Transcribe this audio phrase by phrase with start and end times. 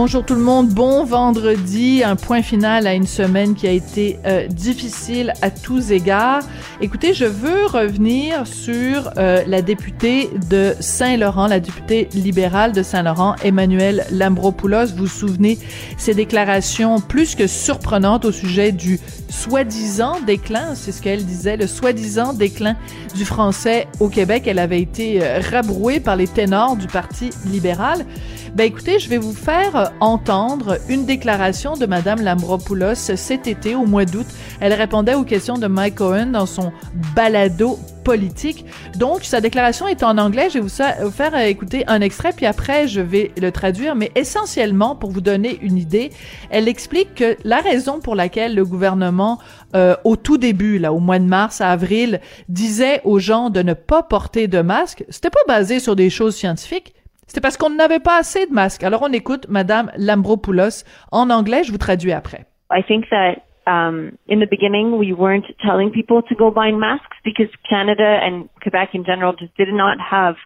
[0.00, 4.16] Bonjour tout le monde, bon vendredi, un point final à une semaine qui a été
[4.26, 6.44] euh, difficile à tous égards.
[6.80, 13.34] Écoutez, je veux revenir sur euh, la députée de Saint-Laurent, la députée libérale de Saint-Laurent,
[13.42, 14.86] Emmanuel Lambropoulos.
[14.94, 15.58] Vous vous souvenez
[15.96, 21.66] ses déclarations plus que surprenantes au sujet du soi-disant déclin, c'est ce qu'elle disait, le
[21.66, 22.76] soi-disant déclin
[23.16, 24.44] du français au Québec.
[24.46, 28.06] Elle avait été euh, rabrouée par les ténors du Parti libéral.
[28.54, 33.74] Ben écoutez, je vais vous faire euh, entendre une déclaration de Madame Lambropoulos cet été,
[33.74, 34.26] au mois d'août.
[34.60, 36.72] Elle répondait aux questions de Mike Cohen dans son
[37.14, 38.64] balado politique.
[38.96, 40.48] Donc, sa déclaration est en anglais.
[40.48, 43.94] Je vais vous faire euh, écouter un extrait, puis après, je vais le traduire.
[43.94, 46.10] Mais essentiellement, pour vous donner une idée,
[46.48, 49.38] elle explique que la raison pour laquelle le gouvernement,
[49.76, 53.60] euh, au tout début, là, au mois de mars à avril, disait aux gens de
[53.60, 56.94] ne pas porter de masque, c'était pas basé sur des choses scientifiques.
[57.28, 58.82] C'était parce qu'on n'avait pas assez de masques.
[58.82, 62.46] Alors on écoute Madame Lambropoulos en anglais, je vous traduis après.
[62.72, 67.16] I think that um, in the beginning we weren't telling people to go buy masks
[67.24, 70.36] because Canada and Quebec in general just did not have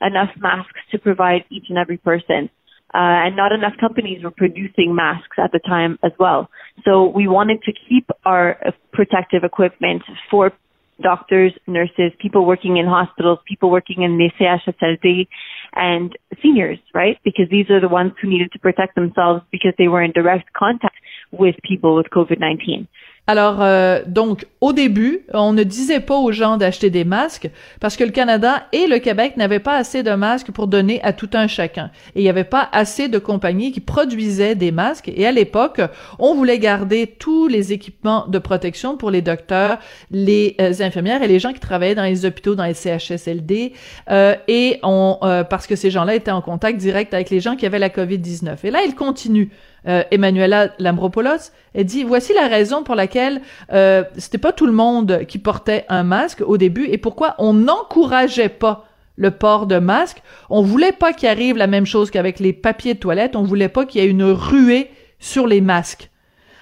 [0.00, 2.48] enough masks to provide each and every person.
[2.94, 6.48] Uh, and not enough companies were producing masks at the time as well.
[6.84, 10.52] So we wanted to keep our uh, protective equipment for
[11.02, 15.28] doctors, nurses, people working in hospitals, people working in the CHSLD,
[15.74, 17.18] and seniors, right?
[17.24, 20.52] Because these are the ones who needed to protect themselves because they were in direct
[20.52, 20.96] contact
[21.30, 22.88] with people with COVID-19.
[23.28, 27.94] Alors, euh, donc, au début, on ne disait pas aux gens d'acheter des masques parce
[27.94, 31.28] que le Canada et le Québec n'avaient pas assez de masques pour donner à tout
[31.34, 31.90] un chacun.
[32.16, 35.12] Et il n'y avait pas assez de compagnies qui produisaient des masques.
[35.14, 35.82] Et à l'époque,
[36.18, 39.76] on voulait garder tous les équipements de protection pour les docteurs,
[40.10, 43.74] les euh, infirmières et les gens qui travaillaient dans les hôpitaux, dans les CHSLD.
[44.10, 47.66] Euh, et on, parce que ces gens-là étaient en contact direct avec les gens qui
[47.66, 48.56] avaient la COVID-19.
[48.64, 49.50] Et là, il continue
[49.88, 53.40] euh, Emmanuela Lambropoulos, elle dit voici la raison pour laquelle
[53.72, 57.54] euh, c'était pas tout le monde qui portait un masque au début et pourquoi on
[57.54, 58.84] n'encourageait pas
[59.16, 60.22] le port de masque.
[60.48, 63.36] On voulait pas qu'il arrive la même chose qu'avec les papiers de toilette.
[63.36, 66.10] On voulait pas qu'il y ait une ruée sur les masques.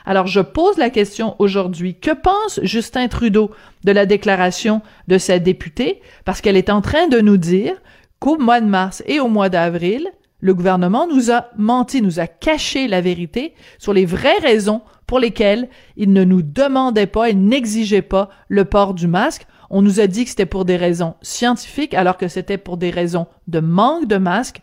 [0.07, 1.97] Alors, je pose la question aujourd'hui.
[1.99, 3.51] Que pense Justin Trudeau
[3.85, 6.01] de la déclaration de cette députée?
[6.25, 7.75] Parce qu'elle est en train de nous dire
[8.21, 10.09] qu'au mois de mars et au mois d'avril,
[10.47, 15.19] le gouvernement nous a menti, nous a caché la vérité sur les vraies raisons pour
[15.19, 19.47] lesquelles il ne nous demandait pas, il n'exigeait pas le port du masque.
[19.71, 22.91] On nous a dit que c'était pour des raisons scientifiques alors que c'était pour des
[22.91, 24.61] raisons de manque de masques.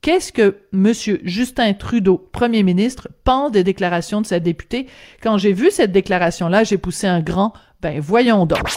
[0.00, 0.92] Qu'est-ce que M.
[1.22, 4.88] Justin Trudeau, Premier ministre, pense des déclarations de cette députée?
[5.22, 8.68] Quand j'ai vu cette déclaration-là, j'ai poussé un grand «ben voyons donc».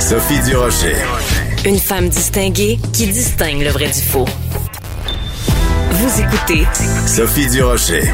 [0.00, 0.96] Sophie Durocher.
[1.64, 4.26] Une femme distinguée qui distingue le vrai du faux.
[6.02, 6.64] Vous écoutez
[7.06, 8.04] Sophie Durocher.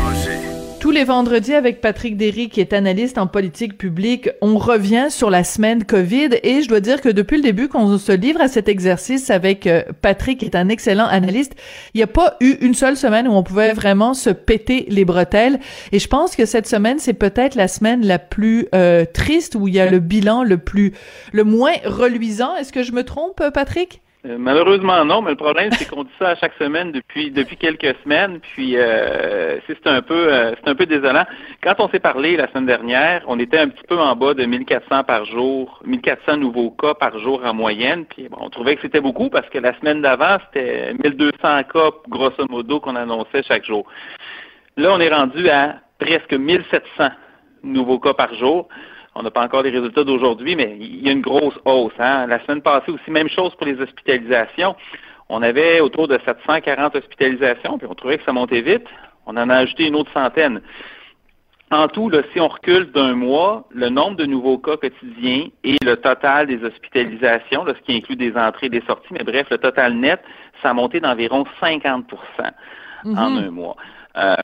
[0.81, 5.31] Tous les vendredis avec Patrick Derry, qui est analyste en politique publique, on revient sur
[5.31, 8.49] la semaine COVID et je dois dire que depuis le début qu'on se livre à
[8.49, 11.53] cet exercice avec euh, Patrick, qui est un excellent analyste,
[11.95, 15.05] il n'y a pas eu une seule semaine où on pouvait vraiment se péter les
[15.05, 15.61] bretelles
[15.93, 19.69] et je pense que cette semaine, c'est peut-être la semaine la plus euh, triste où
[19.69, 20.93] il y a le bilan le plus,
[21.31, 22.57] le moins reluisant.
[22.57, 24.03] Est-ce que je me trompe, Patrick?
[24.27, 27.57] Euh, malheureusement non, mais le problème c'est qu'on dit ça à chaque semaine depuis depuis
[27.57, 31.25] quelques semaines, puis euh, c'est un peu euh, c'est un peu désolant.
[31.63, 34.45] Quand on s'est parlé la semaine dernière, on était un petit peu en bas de
[34.45, 38.83] 1400 par jour, 1400 nouveaux cas par jour en moyenne, puis bon, on trouvait que
[38.83, 43.65] c'était beaucoup parce que la semaine d'avant c'était 1200 cas grosso modo qu'on annonçait chaque
[43.65, 43.87] jour.
[44.77, 47.11] Là, on est rendu à presque 1700
[47.63, 48.69] nouveaux cas par jour.
[49.19, 51.95] On n'a pas encore les résultats d'aujourd'hui, mais il y a une grosse hausse.
[51.99, 52.27] Hein.
[52.27, 54.77] La semaine passée aussi, même chose pour les hospitalisations.
[55.31, 58.87] On avait autour de 740 hospitalisations, puis on trouvait que ça montait vite.
[59.25, 60.61] On en a ajouté une autre centaine.
[61.71, 65.77] En tout, là, si on recule d'un mois, le nombre de nouveaux cas quotidiens et
[65.83, 69.59] le total des hospitalisations, ce qui inclut des entrées et des sorties, mais bref, le
[69.59, 70.21] total net,
[70.63, 72.05] ça a monté d'environ 50%
[73.05, 73.47] en mm-hmm.
[73.47, 73.77] un mois.
[74.17, 74.37] Euh,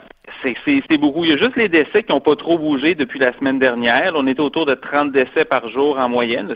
[0.43, 1.25] c'est beaucoup.
[1.25, 4.13] Il y a juste les décès qui n'ont pas trop bougé depuis la semaine dernière.
[4.15, 6.55] On était autour de 30 décès par jour en moyenne.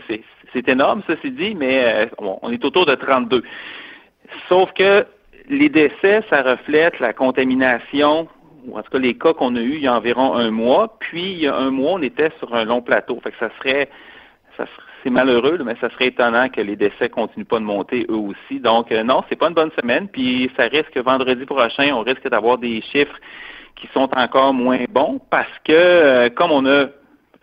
[0.53, 2.05] C'est énorme, ceci dit, mais euh,
[2.41, 3.43] on est autour de 32.
[4.49, 5.05] Sauf que
[5.49, 8.27] les décès, ça reflète la contamination,
[8.65, 10.97] ou en tout cas les cas qu'on a eus il y a environ un mois.
[10.99, 13.19] Puis, il y a un mois, on était sur un long plateau.
[13.23, 13.89] Fait que ça serait,
[14.57, 14.65] ça,
[15.03, 18.59] c'est malheureux, mais ça serait étonnant que les décès continuent pas de monter eux aussi.
[18.59, 20.07] Donc euh, non, c'est pas une bonne semaine.
[20.07, 23.15] Puis ça risque vendredi prochain, on risque d'avoir des chiffres
[23.75, 26.87] qui sont encore moins bons parce que euh, comme on a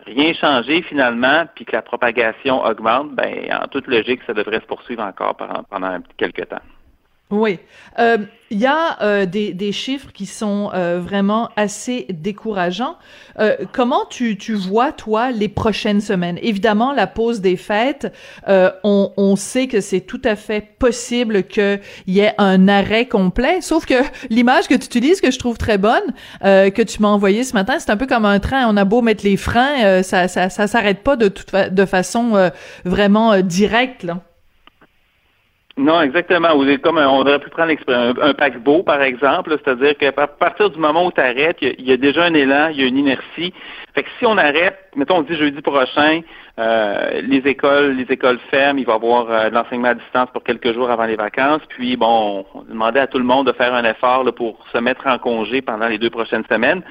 [0.05, 4.65] rien changé finalement, puis que la propagation augmente, ben en toute logique, ça devrait se
[4.65, 5.35] poursuivre encore
[5.69, 6.61] pendant quelques temps.
[7.35, 7.59] Oui.
[7.99, 8.17] Euh,
[8.51, 12.95] il y a euh, des, des, chiffres qui sont euh, vraiment assez décourageants.
[13.73, 16.37] comment tu, tu vois, toi, les prochaines semaines?
[16.41, 18.13] Évidemment, la pause des fêtes,
[18.47, 23.61] on, on sait que c'est tout à fait possible qu'il y ait un arrêt complet,
[23.61, 23.95] sauf que
[24.29, 27.77] l'image que tu utilises, que je trouve très bonne, que tu m'as envoyée ce matin,
[27.79, 28.69] c'est un peu comme un train.
[28.69, 32.51] On a beau mettre les freins, ça, ça, ça s'arrête pas de, toute de façon
[32.85, 34.21] vraiment directe, là.
[35.77, 36.49] Non, exactement.
[36.81, 41.05] comme on aurait pu prendre un, un paquebot, par exemple, c'est-à-dire qu'à partir du moment
[41.05, 43.53] où tu arrêtes, il y, a déjà un élan, il y a une inertie.
[43.93, 46.21] Fait que si on arrête, mettons on dit jeudi prochain,
[46.59, 50.29] euh, les écoles, les écoles ferment, il va y avoir euh, de l'enseignement à distance
[50.31, 51.61] pour quelques jours avant les vacances.
[51.67, 55.05] Puis bon, on demandait à tout le monde de faire un effort pour se mettre
[55.07, 56.83] en congé pendant les deux prochaines semaines.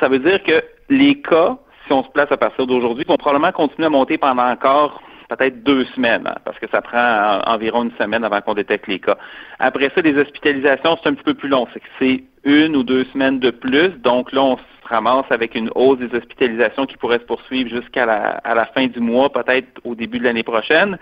[0.00, 1.56] Ça veut dire que les cas,
[1.86, 5.00] si on se place à partir d'aujourd'hui, vont probablement continuer à monter pendant encore
[5.36, 8.98] peut-être deux semaines, hein, parce que ça prend environ une semaine avant qu'on détecte les
[8.98, 9.16] cas.
[9.58, 11.66] Après ça, les hospitalisations, c'est un petit peu plus long.
[11.98, 13.90] C'est une ou deux semaines de plus.
[14.00, 18.06] Donc là, on se ramasse avec une hausse des hospitalisations qui pourrait se poursuivre jusqu'à
[18.06, 20.98] la fin du mois, peut-être au début de l'année prochaine.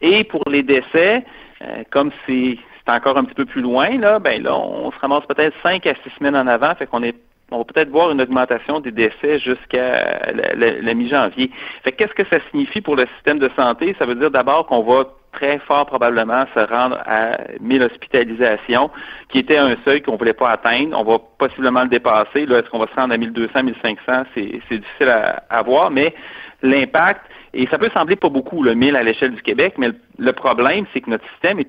[0.00, 1.24] Et pour les décès,
[1.62, 5.24] euh, comme c'est encore un petit peu plus loin, là, ben là, on se ramasse
[5.26, 7.16] peut-être cinq à six semaines en avant, fait qu'on est
[7.54, 11.50] on va peut-être voir une augmentation des décès jusqu'à la, mi-janvier.
[11.82, 13.94] Fait qu'est-ce que ça signifie pour le système de santé?
[13.98, 18.90] Ça veut dire d'abord qu'on va très fort probablement se rendre à 1000 hospitalisations,
[19.28, 20.96] qui était un seuil qu'on ne voulait pas atteindre.
[20.98, 22.46] On va possiblement le dépasser.
[22.46, 24.24] Là, est-ce qu'on va se rendre à 1200, 1500?
[24.34, 26.14] C'est, c'est difficile à, voir, mais
[26.62, 27.22] l'impact,
[27.52, 30.86] et ça peut sembler pas beaucoup, le 1000 à l'échelle du Québec, mais le problème,
[30.92, 31.68] c'est que notre système est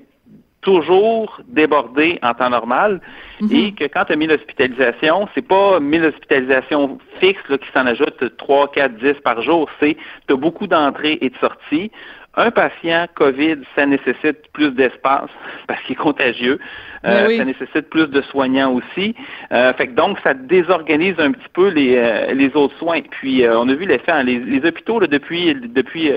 [0.66, 3.00] toujours débordé en temps normal
[3.40, 3.52] mhm.
[3.52, 7.86] et que quand tu as mis l'hospitalisation, c'est pas 1000 hospitalisations fixes là, qui s'en
[7.86, 9.96] ajoutent 3, 4, 10 par jour, c'est
[10.26, 11.92] tu as beaucoup d'entrées et de sorties.
[12.38, 15.30] Un patient COVID, ça nécessite plus d'espace
[15.68, 16.58] parce qu'il est contagieux.
[17.04, 19.14] Euh, ça nécessite plus de soignants aussi.
[19.52, 23.00] Euh, fait que donc, ça désorganise un petit peu les, euh, les autres soins.
[23.08, 24.12] Puis, on a vu l'effet.
[24.12, 26.10] Hein, les, les, hôpitaux, là, depuis, depuis,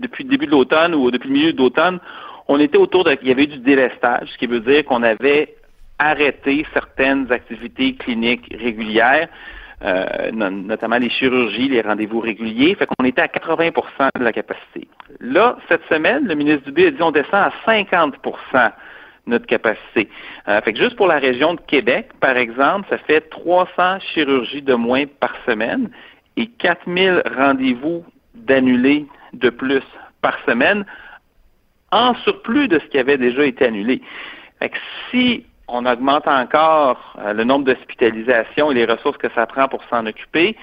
[0.00, 1.98] depuis le début de l'automne ou depuis le milieu de l'automne,
[2.48, 5.02] on était autour de, il y avait eu du délestage, ce qui veut dire qu'on
[5.02, 5.54] avait
[5.98, 9.28] arrêté certaines activités cliniques régulières,
[9.84, 12.74] euh, notamment les chirurgies, les rendez-vous réguliers.
[12.74, 14.86] Fait qu'on était à 80% de la capacité.
[15.20, 18.72] Là, cette semaine, le ministre Dubé a dit on descend à 50%
[19.26, 20.08] notre capacité.
[20.48, 24.62] Euh, fait que juste pour la région de Québec, par exemple, ça fait 300 chirurgies
[24.62, 25.90] de moins par semaine
[26.36, 28.04] et 4000 rendez-vous
[28.34, 29.82] d'annulés de plus
[30.22, 30.84] par semaine
[31.92, 34.02] en surplus de ce qui avait déjà été annulé.
[34.58, 34.72] Fait
[35.10, 39.82] si on augmente encore euh, le nombre d'hospitalisations et les ressources que ça prend pour
[39.84, 40.56] s'en occuper,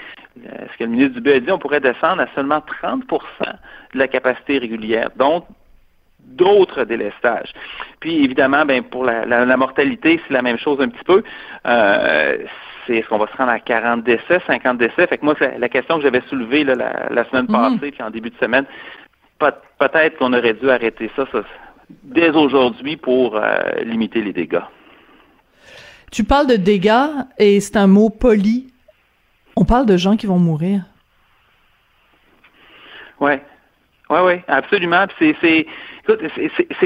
[0.46, 3.06] euh, ce que le ministre Dubé a dit, on pourrait descendre à seulement 30%
[3.94, 5.10] de la capacité régulière.
[5.16, 5.46] Donc,
[6.20, 7.52] d'autres délestages.
[8.00, 11.24] Puis évidemment, ben pour la, mortalité, c'est la même chose un petit peu.
[11.66, 12.38] Euh,
[12.86, 15.08] c'est est-ce qu'on va se rendre à 40 décès, 50 décès?
[15.08, 17.80] Fait que moi, la, question que j'avais soulevée la, semaine mhm.
[17.80, 18.66] passée, puis en début de semaine,
[19.40, 21.26] peut-être qu'on aurait dû arrêter ça,
[22.04, 24.62] dès aujourd'hui pour euh, limiter les dégâts.
[26.12, 28.74] Tu parles de dégâts et c'est un mot poli.
[29.56, 30.84] On parle de gens qui vont mourir.
[33.20, 33.34] Oui,
[34.10, 35.06] oui, oui, absolument.
[35.20, 35.68] C'est,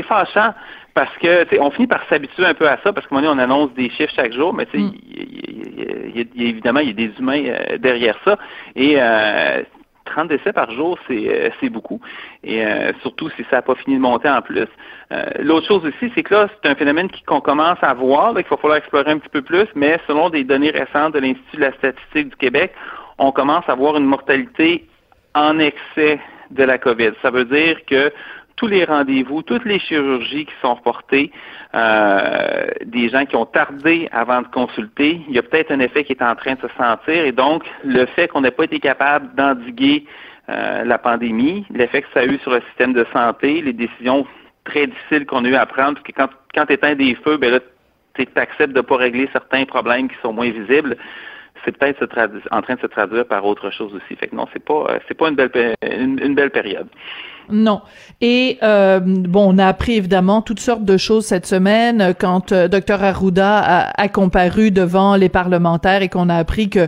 [0.04, 0.54] fâchant
[0.94, 3.90] parce que on finit par s'habituer un peu à ça parce que on annonce des
[3.90, 4.80] chiffres chaque jour, mais tu
[6.36, 8.38] évidemment il y a des humains euh, derrière ça
[8.76, 9.64] et euh,
[10.06, 12.00] 30 décès par jour, c'est euh, beaucoup.
[12.44, 14.68] Et euh, surtout si ça n'a pas fini de monter en plus.
[15.12, 18.46] Euh, l'autre chose aussi, c'est que là, c'est un phénomène qu'on commence à voir, qu'il
[18.50, 21.62] va falloir explorer un petit peu plus, mais selon des données récentes de l'Institut de
[21.62, 22.74] la statistique du Québec,
[23.18, 24.88] on commence à voir une mortalité
[25.36, 26.20] en excès
[26.52, 27.12] de la COVID.
[27.22, 28.12] Ça veut dire que
[28.56, 31.32] tous les rendez-vous, toutes les chirurgies qui sont reportées,
[31.76, 36.04] euh, des gens qui ont tardé avant de consulter, il y a peut-être un effet
[36.04, 38.80] qui est en train de se sentir et donc le fait qu'on n'ait pas été
[38.80, 40.06] capable d'endiguer
[40.50, 44.26] euh, la pandémie, l'effet que ça a eu sur le système de santé, les décisions
[44.66, 47.38] très difficiles qu'on a eu à prendre, parce que quand, quand tu éteins des feux,
[47.38, 47.60] ben là,
[48.16, 50.98] tu acceptes de ne pas régler certains problèmes qui sont moins visibles
[51.66, 52.04] c'est peut-être
[52.52, 54.16] en train de se traduire par autre chose aussi.
[54.16, 56.88] Fait que non, c'est pas euh, c'est pas une belle une, belle période.
[57.52, 57.82] Non.
[58.22, 62.54] Et euh, bon, on a appris évidemment toutes sortes de choses cette semaine euh, quand
[62.54, 66.88] euh, Dr Arruda a, a, comparu devant les parlementaires et qu'on a appris que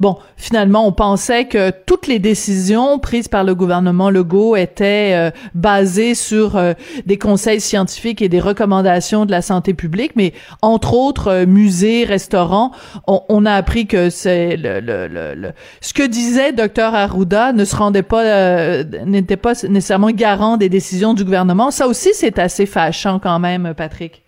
[0.00, 5.30] bon, finalement, on pensait que toutes les décisions prises par le gouvernement Legault étaient euh,
[5.54, 6.60] basées sur
[7.06, 12.72] des conseils scientifiques et des recommandations de la santé publique, mais entre autres musées, restaurants,
[13.06, 17.64] on, on, a appris que c'est le, le, le, ce que disait Dr Arruda ne
[17.64, 21.70] se rendait pas n'était pas nécessairement garant des décisions du gouvernement.
[21.70, 24.22] Ça aussi, c'est assez fâchant quand même, Patrick.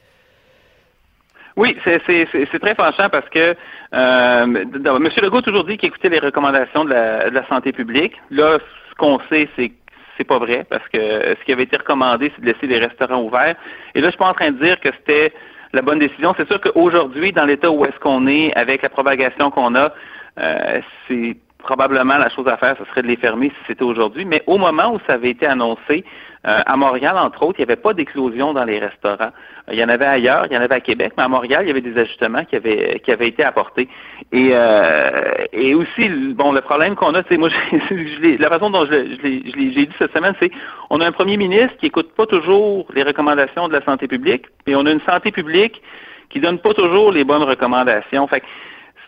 [1.56, 3.56] Oui, c'est très fâchant parce que
[3.94, 5.10] euh, M.
[5.22, 8.14] Legault a toujours dit qu'il écoutait les recommandations de la, santé publique.
[8.30, 8.58] Là,
[8.90, 9.72] ce qu'on sait, c'est
[10.18, 13.22] c'est pas vrai parce que ce qui avait été recommandé, c'est de laisser les restaurants
[13.22, 13.54] ouverts.
[13.94, 15.32] Et là, je suis pas en train de dire que c'était
[15.74, 16.34] la bonne décision.
[16.38, 19.92] C'est sûr qu'aujourd'hui, dans l'état où est-ce qu'on est, avec la propagation qu'on a,
[20.38, 24.24] euh, c'est probablement la chose à faire, ce serait de les fermer si c'était aujourd'hui.
[24.24, 26.04] Mais au moment où ça avait été annoncé,
[26.46, 29.32] euh, à Montréal, entre autres, il n'y avait pas d'éclosion dans les restaurants.
[29.68, 31.62] Euh, il y en avait ailleurs, il y en avait à Québec, mais à Montréal,
[31.64, 33.88] il y avait des ajustements qui avaient qui avaient été apportés.
[34.30, 38.86] Et euh, et aussi, bon, le problème qu'on a, c'est moi, je, la façon dont
[38.86, 40.52] je, je l'ai dit cette semaine, c'est
[40.90, 44.44] on a un premier ministre qui écoute pas toujours les recommandations de la santé publique,
[44.68, 45.82] et on a une santé publique
[46.30, 48.26] qui donne pas toujours les bonnes recommandations.
[48.28, 48.42] Fait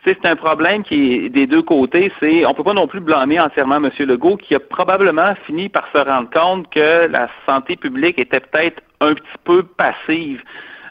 [0.05, 2.13] c'est un problème qui est des deux côtés.
[2.21, 3.91] C'est, on peut pas non plus blâmer entièrement M.
[3.99, 8.83] Legault, qui a probablement fini par se rendre compte que la santé publique était peut-être
[9.01, 10.43] un petit peu passive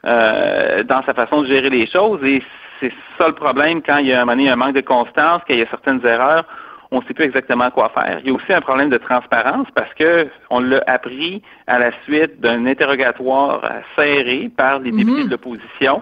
[0.05, 2.23] euh, dans sa façon de gérer les choses.
[2.23, 2.41] Et
[2.79, 5.61] c'est ça le problème quand il y a un, un manque de constance, qu'il y
[5.61, 6.45] a certaines erreurs
[6.91, 8.19] on ne sait plus exactement quoi faire.
[8.21, 11.91] Il y a aussi un problème de transparence parce que on l'a appris à la
[12.03, 13.61] suite d'un interrogatoire
[13.95, 15.25] serré par les députés mhm.
[15.25, 16.01] de l'opposition.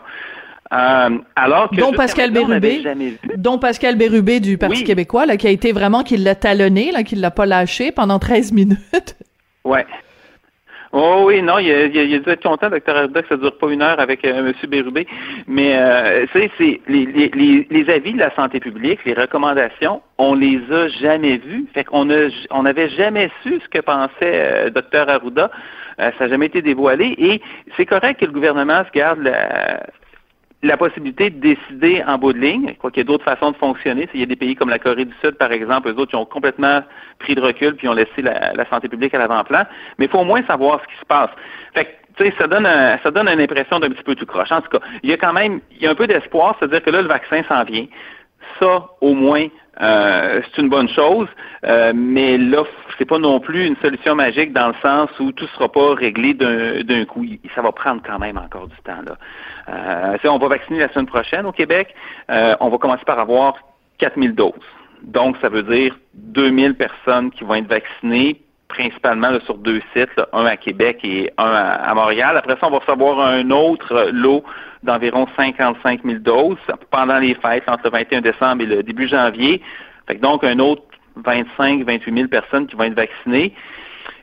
[0.76, 2.84] Euh, alors que dont Pascal Bérubé,
[3.38, 7.04] dont Pascal Bérubé du Parti québécois, là, qui a été vraiment, qui l'a talonné, là,
[7.04, 9.16] qui l'a pas lâché pendant 13 minutes.
[9.64, 9.86] Ouais.
[10.98, 13.70] Oh oui, non, il, il, il dû être content, docteur Arruda, que ça dure pas
[13.70, 14.54] une heure avec euh, M.
[14.70, 15.06] Bérubé.
[15.46, 16.50] Mais euh, c'est
[16.88, 21.66] les, les, les, avis de la santé publique, les recommandations, on les a jamais vus.
[21.74, 25.52] Fait qu'on a, on n'avait jamais su ce que pensait euh, docteur Arruda.
[26.00, 27.14] Euh, ça n'a jamais été dévoilé.
[27.18, 27.42] Et
[27.76, 29.82] c'est correct que le gouvernement se garde la,
[30.64, 32.70] la possibilité de décider en bout de ligne.
[32.70, 34.10] Je crois qu'il y a d'autres façons de fonctionner.
[34.14, 36.16] Il y a des pays comme la Corée du Sud, par exemple, eux autres, qui
[36.16, 36.82] ont complètement
[37.20, 39.64] pris de recul puis ont laissé la, santé publique à l'avant-plan.
[39.98, 41.30] Mais il faut au moins savoir ce qui se passe.
[41.74, 42.66] Fait tu sais, ça donne
[43.04, 44.52] ça donne une impression d'un petit peu tout croche.
[44.52, 46.82] En tout cas, il y a quand même, il y a un peu d'espoir, c'est-à-dire
[46.82, 47.86] que là, le vaccin s'en vient.
[48.60, 49.48] Ça, au moins,
[49.82, 51.28] euh, c'est une bonne chose,
[51.66, 52.64] euh, mais là,
[52.98, 56.34] c'est pas non plus une solution magique dans le sens où tout sera pas réglé
[56.34, 57.26] d'un coup.
[57.54, 59.02] Ça va prendre quand même encore du temps.
[59.06, 59.18] Là.
[59.70, 61.94] Euh, on va vacciner la semaine prochaine au Québec.
[62.30, 63.56] Euh, on va commencer par avoir
[63.98, 64.54] 4000 doses.
[65.04, 70.46] Donc, ça veut dire 2000 personnes qui vont être vaccinées, principalement sur deux sites, un
[70.46, 72.38] à Québec et un à, Montréal.
[72.38, 74.44] Après ça, on va recevoir un autre lot
[74.86, 76.58] d'environ 55 000 doses
[76.92, 79.62] pendant les fêtes entre le 21 décembre et le début janvier.
[80.08, 80.84] Fait donc, un autre
[81.18, 83.54] 25 28 000 personnes qui vont être vaccinées.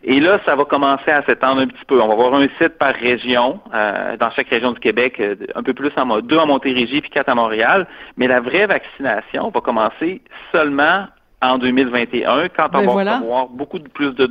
[0.05, 2.01] Et là, ça va commencer à s'étendre un petit peu.
[2.01, 5.63] On va avoir un site par région, euh, dans chaque région du Québec, euh, un
[5.63, 7.87] peu plus en deux à Montérégie puis quatre à Montréal.
[8.17, 11.07] Mais la vraie vaccination va commencer seulement
[11.41, 14.31] en 2021, quand on ben va avoir beaucoup de plus de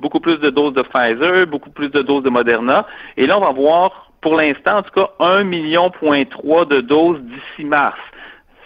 [0.00, 2.86] beaucoup plus de doses de Pfizer, beaucoup plus de doses de Moderna.
[3.16, 6.80] Et là, on va avoir, pour l'instant, en tout cas, un million point trois de
[6.80, 7.98] doses d'ici mars.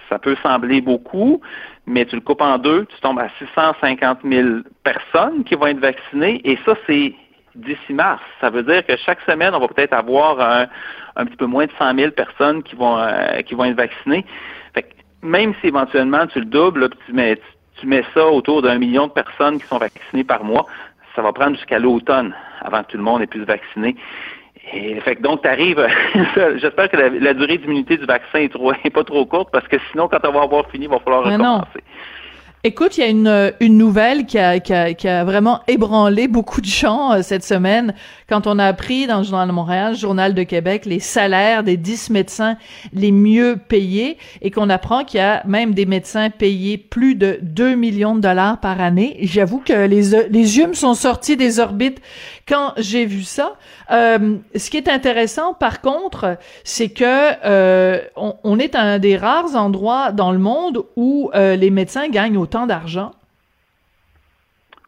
[0.08, 1.40] Ça peut sembler beaucoup,
[1.86, 4.48] mais tu le coupes en deux, tu tombes à 650 000
[4.82, 7.14] personnes qui vont être vaccinées, et ça, c'est
[7.54, 8.22] d'ici mars.
[8.40, 11.72] Ça veut dire que chaque semaine, on va peut-être avoir un, petit peu moins de
[11.78, 14.24] 100 000 personnes qui vont euh, qui vont être vaccinées.
[14.74, 14.88] Fait
[15.22, 17.40] même si éventuellement tu le doubles, tu mets
[17.76, 20.66] tu mets ça autour d'un million de personnes qui sont vaccinées par mois,
[21.14, 23.96] ça va prendre jusqu'à l'automne avant que tout le monde ait pu se vacciner.
[24.72, 25.86] Et fait que donc, tu arrives,
[26.56, 29.76] j'espère que la, durée d'immunité du vaccin est, trop, est pas trop courte parce que
[29.90, 31.82] sinon, quand on va avoir fini, il va falloir recommencer.
[32.66, 36.28] Écoute, il y a une, une nouvelle qui a, qui, a, qui a vraiment ébranlé
[36.28, 37.92] beaucoup de gens euh, cette semaine
[38.26, 41.76] quand on a appris dans le Journal de Montréal, Journal de Québec, les salaires des
[41.76, 42.56] 10 médecins
[42.94, 47.38] les mieux payés et qu'on apprend qu'il y a même des médecins payés plus de
[47.42, 49.18] 2 millions de dollars par année.
[49.20, 52.00] J'avoue que les, les yeux me sont sortis des orbites
[52.48, 53.56] quand j'ai vu ça.
[53.90, 57.04] Euh, ce qui est intéressant, par contre, c'est que
[57.44, 62.08] euh, on, on, est un des rares endroits dans le monde où euh, les médecins
[62.08, 63.12] gagnent autant d'argent?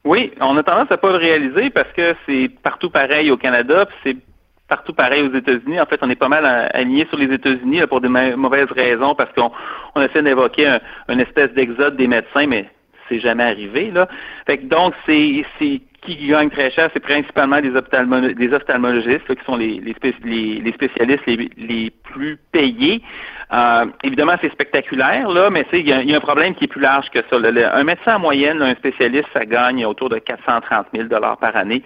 [0.04, 3.88] Oui, on a tendance à pas le réaliser parce que c'est partout pareil au Canada,
[4.04, 4.16] c'est
[4.68, 5.80] partout pareil aux États-Unis.
[5.80, 9.32] En fait, on est pas mal aligné sur les États-Unis pour des mauvaises raisons parce
[9.32, 9.50] qu'on
[9.96, 12.70] on essaie d'évoquer un, une espèce d'exode des médecins, mais
[13.08, 14.08] c'est jamais arrivé là.
[14.46, 15.44] Fait que donc c'est
[16.14, 23.02] qui gagnent très cher, c'est principalement des, ophtalmologistes, qui sont les, spécialistes les, plus payés.
[23.52, 27.10] Euh, évidemment, c'est spectaculaire, là, mais il y, a, un problème qui est plus large
[27.10, 27.36] que ça.
[27.36, 31.82] un médecin en moyenne, un spécialiste, ça gagne autour de 430 000 par année.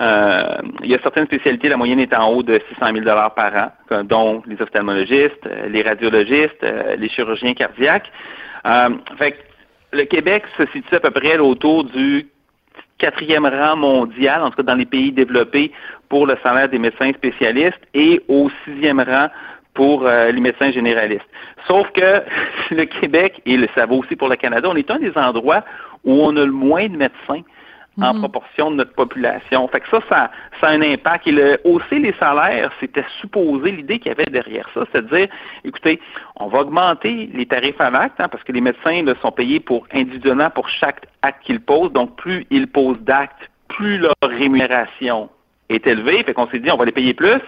[0.00, 3.72] Euh, il y a certaines spécialités, la moyenne est en haut de 600 000 par
[3.90, 6.66] an, dont les ophtalmologistes, euh, les radiologistes,
[6.98, 8.10] les chirurgiens cardiaques.
[9.18, 9.36] fait
[9.94, 12.26] le Québec se situe à peu près autour du
[12.98, 15.72] quatrième rang mondial, en tout cas dans les pays développés,
[16.08, 19.28] pour le salaire des médecins spécialistes et au sixième rang
[19.74, 21.26] pour euh, les médecins généralistes.
[21.66, 22.22] Sauf que
[22.70, 25.64] le Québec, et ça vaut aussi pour le Canada, on est un des endroits
[26.04, 27.42] où on a le moins de médecins
[28.00, 28.20] en mhm.
[28.20, 29.66] proportion de notre population.
[29.68, 31.26] Fait que ça, ça, ça a un impact.
[31.26, 35.16] Et le, hausser les salaires, c'était supposé, l'idée qu'il y avait derrière ça, c'est de
[35.16, 35.28] dire,
[35.64, 36.00] écoutez,
[36.36, 39.60] on va augmenter les tarifs à l'acte, hein, parce que les médecins là, sont payés
[39.60, 41.92] pour individuellement pour chaque acte qu'ils posent.
[41.92, 45.30] Donc, plus ils posent d'actes, plus leur rémunération
[45.68, 46.22] est élevée.
[46.24, 47.40] Fait qu'on s'est dit, on va les payer plus.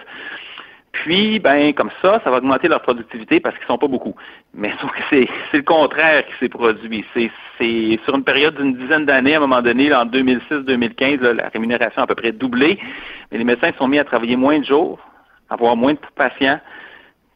[1.03, 4.15] Puis, ben, comme ça, ça va augmenter leur productivité parce qu'ils sont pas beaucoup.
[4.53, 4.71] Mais
[5.09, 7.05] c'est, le contraire qui s'est produit.
[7.13, 11.49] C'est, c'est sur une période d'une dizaine d'années, à un moment donné, en 2006-2015, la
[11.49, 12.79] rémunération a à peu près doublé.
[13.31, 14.99] Mais les médecins sont mis à travailler moins de jours,
[15.49, 16.59] à avoir moins de patients,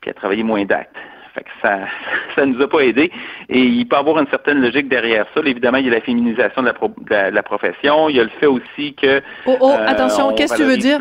[0.01, 0.97] puis à travailler moins d'actes.
[1.33, 1.79] Fait que ça
[2.35, 3.11] ça nous a pas aidé.
[3.49, 5.41] Et il peut y avoir une certaine logique derrière ça.
[5.45, 6.71] évidemment, il y a la féminisation de
[7.09, 8.09] la, profession.
[8.09, 9.21] Il y a le fait aussi que.
[9.45, 10.99] Oh, oh euh, attention, qu'est-ce que tu veux dire?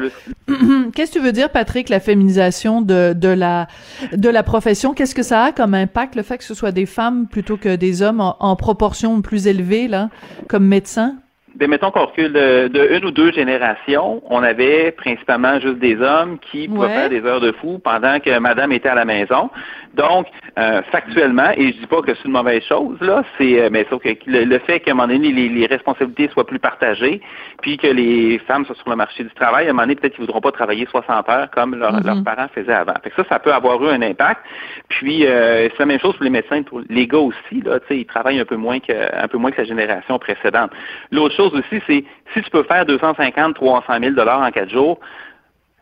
[0.94, 3.66] qu'est-ce que tu veux dire, Patrick, la féminisation de, de, la,
[4.12, 4.94] de la profession?
[4.94, 7.76] Qu'est-ce que ça a comme impact, le fait que ce soit des femmes plutôt que
[7.76, 10.08] des hommes en, en proportion plus élevée, là,
[10.48, 11.16] comme médecins?
[11.56, 16.38] Ben, mettons qu'on recule de, une ou deux générations, on avait principalement juste des hommes
[16.38, 19.50] qui pouvaient faire des heures de fou pendant que madame était à la maison.
[19.94, 20.26] Donc,
[20.58, 23.86] euh, factuellement, et je dis pas que c'est une mauvaise chose, là, c'est, euh, mais
[23.90, 27.20] sauf que le, fait qu'à un moment donné, les, responsabilités soient plus partagées,
[27.60, 30.14] puis que les femmes soient sur le marché du travail, à un moment donné, peut-être
[30.14, 32.04] qu'ils voudront pas travailler 60 heures comme mm-hmm.
[32.04, 32.94] leurs parents faisaient avant.
[33.02, 34.40] Fait que ça, ça peut avoir eu un impact.
[34.88, 37.86] Puis, euh, c'est la même chose pour les médecins, pour les gars aussi, là, tu
[37.88, 40.70] sais, ils travaillent un peu moins que, un peu moins que la génération précédente.
[41.10, 42.04] L'autre chose aussi, c'est
[42.34, 45.00] si tu peux faire 250, 300 000 dollars en quatre jours,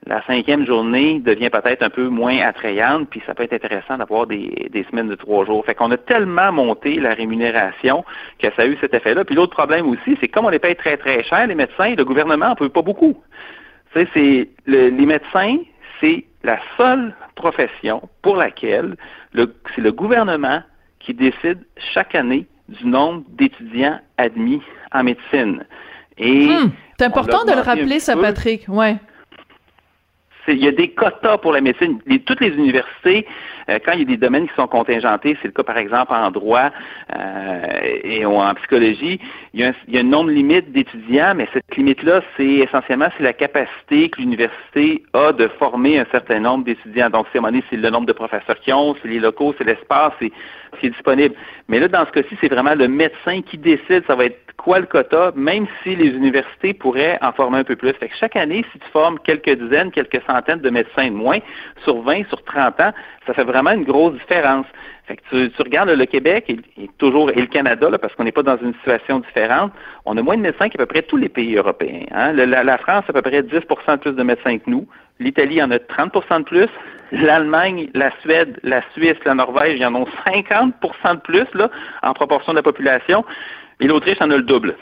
[0.07, 4.27] la cinquième journée devient peut-être un peu moins attrayante, puis ça peut être intéressant d'avoir
[4.27, 5.65] des, semaines de trois jours.
[5.65, 8.05] Fait qu'on a tellement monté la rémunération
[8.39, 9.25] que ça a eu cet effet-là.
[9.25, 11.95] Puis l'autre problème aussi, c'est que comme on les paye très, très cher, les médecins,
[11.95, 13.17] le gouvernement n'en peut pas beaucoup.
[13.93, 15.59] Tu sais, c'est les médecins,
[16.01, 18.97] c'est la seule profession pour laquelle
[19.35, 20.63] c'est le gouvernement
[21.01, 21.59] qui décide
[21.93, 25.65] chaque année du nombre d'étudiants admis en médecine.
[26.19, 28.65] Et hmm, c'est important de le rappeler, ça, Patrick.
[28.69, 28.97] Ouais
[30.53, 32.01] il y a des quotas pour la médecine.
[32.27, 33.27] toutes les universités,
[33.69, 36.13] euh, quand il y a des domaines qui sont contingentés, c'est le cas par exemple
[36.13, 36.71] en droit
[37.15, 37.63] euh,
[38.03, 39.21] et en psychologie,
[39.55, 44.09] il y, a un, nombre limite d'étudiants, mais cette limite-là, c'est essentiellement c'est la capacité
[44.09, 47.11] que l'université a de former un certain nombre d'étudiants.
[47.11, 50.33] Donc, c'est c'est le nombre de professeurs qui ont, c'est les locaux, c'est l'espace, c'est
[50.75, 51.35] ce qui est disponible.
[51.69, 54.81] Mais là, dans ce cas-ci, c'est vraiment le médecin qui décide, ça va être quoi
[54.81, 57.93] le quota, même si les universités pourraient en former un peu plus.
[57.95, 61.39] Fait que chaque année, si tu formes quelques dizaines, quelques centaines de médecins de moins,
[61.85, 62.93] sur 20, sur 30 ans,
[63.27, 64.67] ça fait vraiment une grosse différence.
[65.07, 68.43] Fait que tu, regardes le Québec et, toujours et le Canada, parce qu'on n'est pas
[68.43, 69.73] dans une situation différente,
[70.05, 72.05] on a moins de médecins qu'à peu près tous les pays européens.
[72.11, 72.33] Hein.
[72.35, 74.87] la, France a à peu près 10% de plus de médecins que nous.
[75.19, 76.69] L'Italie en a 30% de plus.
[77.11, 81.71] L'Allemagne, la Suède, la Suisse, la Norvège, ils en ont 50% de plus là,
[82.03, 83.25] en proportion de la population.
[83.81, 84.77] Et l'Autriche en a le double.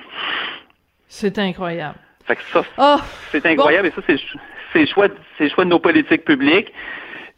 [1.09, 1.99] C'est incroyable.
[2.25, 2.97] Fait que ça, oh,
[3.31, 6.73] c'est incroyable et ça, c'est le choix, de nos politiques publiques.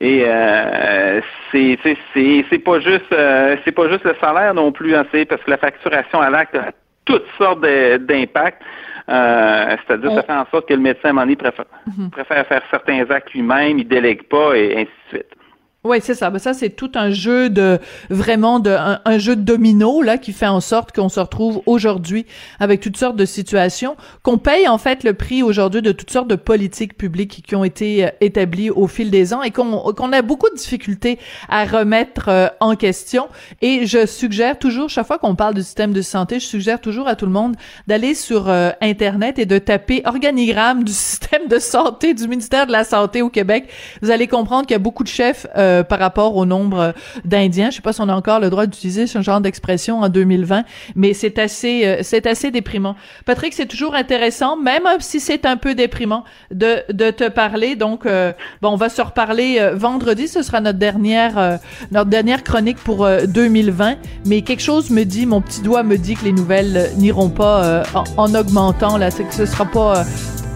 [0.01, 1.79] Et euh, c'est
[2.15, 5.59] c'est pas juste euh, c'est pas juste le salaire non plus, hein, parce que la
[5.59, 6.71] facturation à l'acte a
[7.05, 8.63] toutes sortes d'impacts.
[9.09, 12.11] Euh, C'est-à-dire, ça fait en sorte que le médecin, à un préfère, mhm.
[12.11, 15.38] préfère faire certains actes lui-même, il délègue pas, et ainsi de suite.
[15.85, 16.29] Oui, c'est ça.
[16.31, 17.79] Ben, ça, c'est tout un jeu de
[18.11, 22.27] vraiment de un, jeu de domino là qui fait en sorte qu'on se retrouve aujourd'hui
[22.59, 26.27] avec toutes sortes de situations, qu'on paye en fait le prix aujourd'hui de toutes sortes
[26.27, 30.13] de politiques publiques qui ont été euh, établies au fil des ans et qu'on qu'on
[30.13, 31.17] a beaucoup de difficultés
[31.49, 33.29] à remettre euh, en question.
[33.63, 37.07] Et je suggère toujours, chaque fois qu'on parle du système de santé, je suggère toujours
[37.07, 37.55] à tout le monde
[37.87, 42.73] d'aller sur euh, internet et de taper organigramme du système de santé du ministère de
[42.73, 43.69] la santé au Québec.
[44.03, 45.47] Vous allez comprendre qu'il y a beaucoup de chefs
[45.89, 47.71] par rapport au nombre d'Indiens.
[47.71, 50.65] Je sais pas si on a encore le droit d'utiliser ce genre d'expression en 2020,
[50.95, 52.97] mais c'est assez, euh, c'est assez déprimant.
[53.25, 57.77] Patrick, c'est toujours intéressant, même si c'est un peu déprimant, de, te parler.
[57.77, 60.29] Donc, bon, on va se reparler vendredi.
[60.29, 61.59] Ce sera notre dernière,
[61.91, 63.97] notre dernière chronique pour 2020.
[64.27, 67.83] Mais quelque chose me dit, mon petit doigt me dit que les nouvelles n'iront pas
[67.95, 68.97] en, en, augmentant.
[68.97, 70.05] Là, c'est sera pas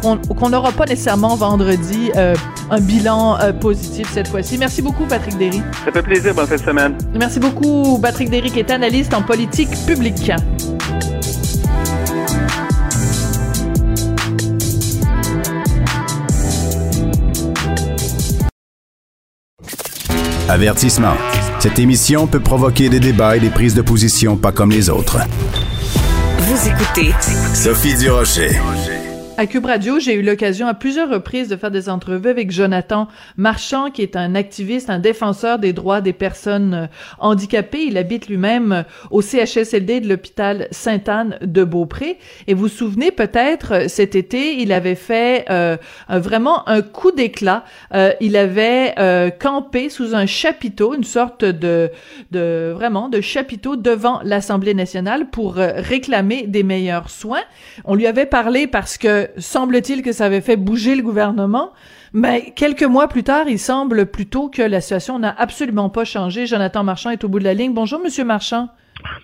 [0.02, 2.34] qu'on n'aura pas nécessairement vendredi euh,
[2.70, 4.58] un bilan euh, positif cette fois-ci.
[4.58, 5.62] Merci beaucoup, Patrick Derry.
[5.84, 6.34] Ça fait plaisir.
[6.34, 6.98] Bonne fin de semaine.
[7.18, 10.32] Merci beaucoup, Patrick Derry, qui est analyste en politique publique.
[20.48, 21.14] Avertissement.
[21.60, 25.18] Cette émission peut provoquer des débats et des prises de position pas comme les autres.
[26.38, 27.14] Vous écoutez
[27.54, 28.50] Sophie Durocher.
[29.38, 33.08] À Cube Radio, j'ai eu l'occasion à plusieurs reprises de faire des entrevues avec Jonathan
[33.38, 36.86] Marchand, qui est un activiste, un défenseur des droits des personnes euh,
[37.18, 37.84] handicapées.
[37.86, 42.18] Il habite lui-même euh, au CHSLD de l'hôpital Sainte-Anne de Beaupré.
[42.46, 45.78] Et vous vous souvenez peut-être, euh, cet été, il avait fait euh,
[46.10, 47.64] vraiment un coup d'éclat.
[47.94, 51.90] Euh, il avait euh, campé sous un chapiteau, une sorte de,
[52.32, 57.42] de vraiment de chapiteau devant l'Assemblée nationale pour réclamer des meilleurs soins.
[57.86, 61.72] On lui avait parlé parce que semble-t-il que ça avait fait bouger le gouvernement.
[62.12, 66.46] Mais quelques mois plus tard, il semble plutôt que la situation n'a absolument pas changé.
[66.46, 67.72] Jonathan Marchand est au bout de la ligne.
[67.72, 68.68] Bonjour, Monsieur Marchand.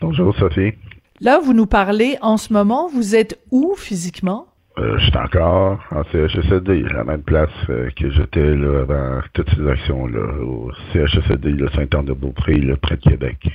[0.01, 0.73] Bonjour, Sophie.
[1.21, 2.89] Là, vous nous parlez en ce moment.
[2.89, 4.47] Vous êtes où physiquement?
[4.79, 9.21] Euh, je suis encore en CHSLD, à la même place euh, que j'étais là, avant
[9.33, 13.49] toutes ces actions-là, au CHSLD, le Saint-Anne-de-Beaupré, près de Québec.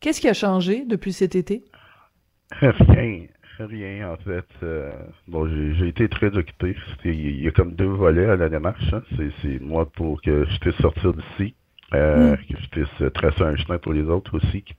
[0.00, 1.64] Qu'est-ce qui a changé depuis cet été?
[2.60, 3.22] Rien.
[3.58, 4.46] Rien, en fait.
[4.62, 4.90] Euh,
[5.28, 6.74] bon, j'ai été très occupé.
[7.04, 8.92] Il y a comme deux volets à la démarche.
[8.92, 9.02] Hein.
[9.42, 11.54] C'est moi pour que je puisse sortir d'ici,
[11.94, 12.36] euh, mm.
[12.36, 14.74] que je puisse tracer un chemin pour les autres aussi, qui,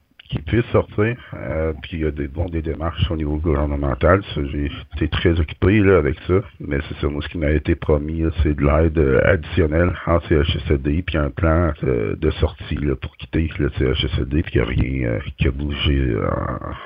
[0.47, 1.15] puissent sortir.
[1.35, 4.23] Euh, puis il y a des, bon, des démarches au niveau gouvernemental.
[4.35, 6.41] J'ai été très occupé là, avec ça.
[6.59, 11.03] Mais c'est ça, moi, ce qui m'a été promis, c'est de l'aide additionnelle en CHSLD,
[11.03, 15.19] puis un plan de, sortie là, pour quitter le CHSLD, puis il n'y a rien
[15.37, 16.15] qui a bougé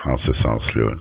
[0.06, 0.92] en, en ce sens-là.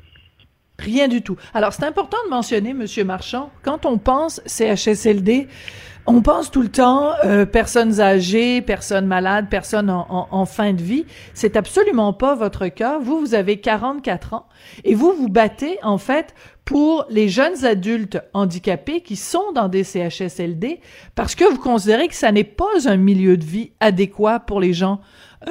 [0.78, 1.36] Rien du tout.
[1.54, 5.48] Alors, c'est important de mentionner, Monsieur Marchand, quand on pense CHSLD,
[6.08, 10.82] on pense tout le temps euh, personnes âgées, personnes malades, personnes en, en, fin de
[10.82, 11.04] vie.
[11.34, 12.98] C'est absolument pas votre cas.
[12.98, 14.46] Vous, vous avez 44 ans
[14.84, 16.34] et vous vous battez en fait
[16.64, 20.80] pour les jeunes adultes handicapés qui sont dans des CHSLD
[21.16, 24.74] parce que vous considérez que ça n'est pas un milieu de vie adéquat pour les
[24.74, 25.00] gens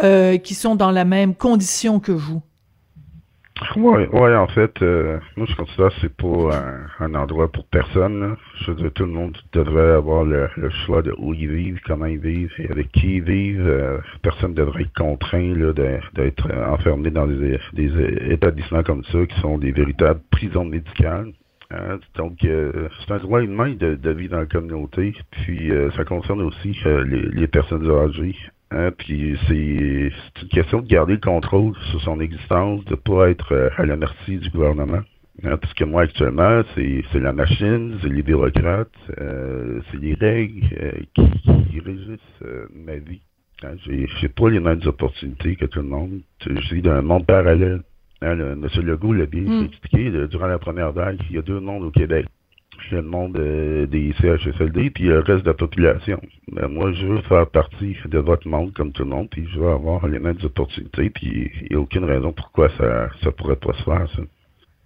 [0.03, 2.41] euh, qui sont dans la même condition que vous.
[3.77, 6.61] Oui, ouais, en fait, euh, moi je considère que c'est pas
[6.99, 8.35] un, endroit pour personne.
[8.59, 10.49] Je veux dire, tout le monde devrait avoir le,
[10.85, 13.65] choix de où ils vivent, comment ils vivent et avec qui ils vivent.
[13.65, 15.55] Euh, personne ne devrait être contraint
[16.13, 17.57] d'être enfermé dans des,
[18.29, 21.31] établissements comme ça qui sont des véritables prisons médicales.
[21.71, 21.99] Hein.
[22.15, 25.13] Donc, euh, c'est un droit humain de, de, vivre dans la communauté.
[25.31, 28.35] Puis, ça concerne aussi les, les personnes âgées.
[28.75, 29.53] Hein, puis c'est
[30.41, 33.95] une question de garder le contrôle sur son existence, de pas être euh, à la
[33.95, 34.99] merci du gouvernement.
[35.43, 38.89] Hein, parce que moi, actuellement, c'est la machine, c'est les bureaucrates,
[39.21, 43.21] euh, c'est les règles euh, qui, régissent ma vie.
[43.63, 46.19] Hein, J'ai pas les mêmes opportunités que tout le monde.
[46.45, 47.81] Je vis dans un monde parallèle.
[48.21, 48.67] Hein, le, M.
[48.83, 49.65] Legault l'a bien mm.
[49.65, 52.25] expliqué, durant la première vague, il y a deux mondes au Québec
[52.91, 56.19] le monde euh, des CHSLD, puis le reste de la population.
[56.51, 59.59] Ben, moi, je veux faire partie de votre monde comme tout le monde, puis je
[59.59, 63.55] veux avoir les mêmes opportunités, puis il n'y a aucune raison pourquoi ça ça pourrait
[63.55, 64.21] pas se faire, ça.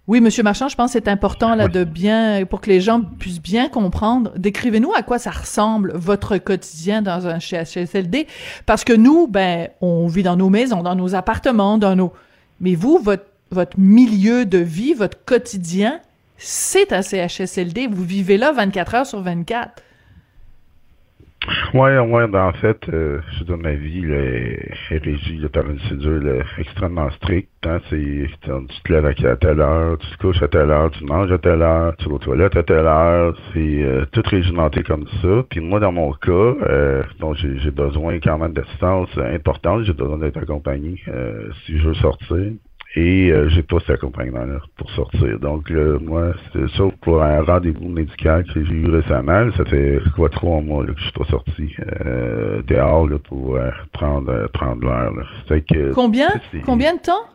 [0.06, 3.00] Oui, Monsieur Marchand, je pense que c'est important là de bien, pour que les gens
[3.00, 4.32] puissent bien comprendre.
[4.36, 8.26] Décrivez-nous à quoi ça ressemble votre quotidien dans un CHSLD,
[8.66, 12.12] parce que nous, ben, on vit dans nos maisons, dans nos appartements, dans nos.
[12.60, 16.00] Mais vous, votre votre milieu de vie, votre quotidien,
[16.40, 17.86] c'est un CHSLD.
[17.86, 19.82] Vous vivez là 24 heures sur 24.
[21.72, 26.44] Oui, ouais, ben en fait, euh, je donne ma vie est, régie par une cédule
[26.58, 27.48] extrêmement stricte.
[27.64, 31.32] Hein, tu te lèves à telle heure, tu te couches à telle heure, tu manges
[31.32, 33.34] à telle heure, tu vas aux toilettes à telle heure.
[33.52, 35.44] C'est euh, tout régimenté comme ça.
[35.48, 39.84] Puis moi, dans mon cas, euh, donc j'ai, j'ai besoin quand même d'assistance importante.
[39.84, 42.52] J'ai besoin d'être accompagné euh, si je veux sortir
[42.96, 45.38] et euh, j'ai pas cet accompagnement-là pour sortir.
[45.38, 50.28] Donc moi, c'est sauf pour un rendez-vous médical que j'ai eu récemment, ça fait quoi
[50.28, 51.74] trois mois là, que je suis pas sorti
[52.04, 55.92] euh, dehors là, pour euh, prendre euh, prendre l'air.
[55.94, 56.28] Combien?
[56.64, 57.26] Combien de temps?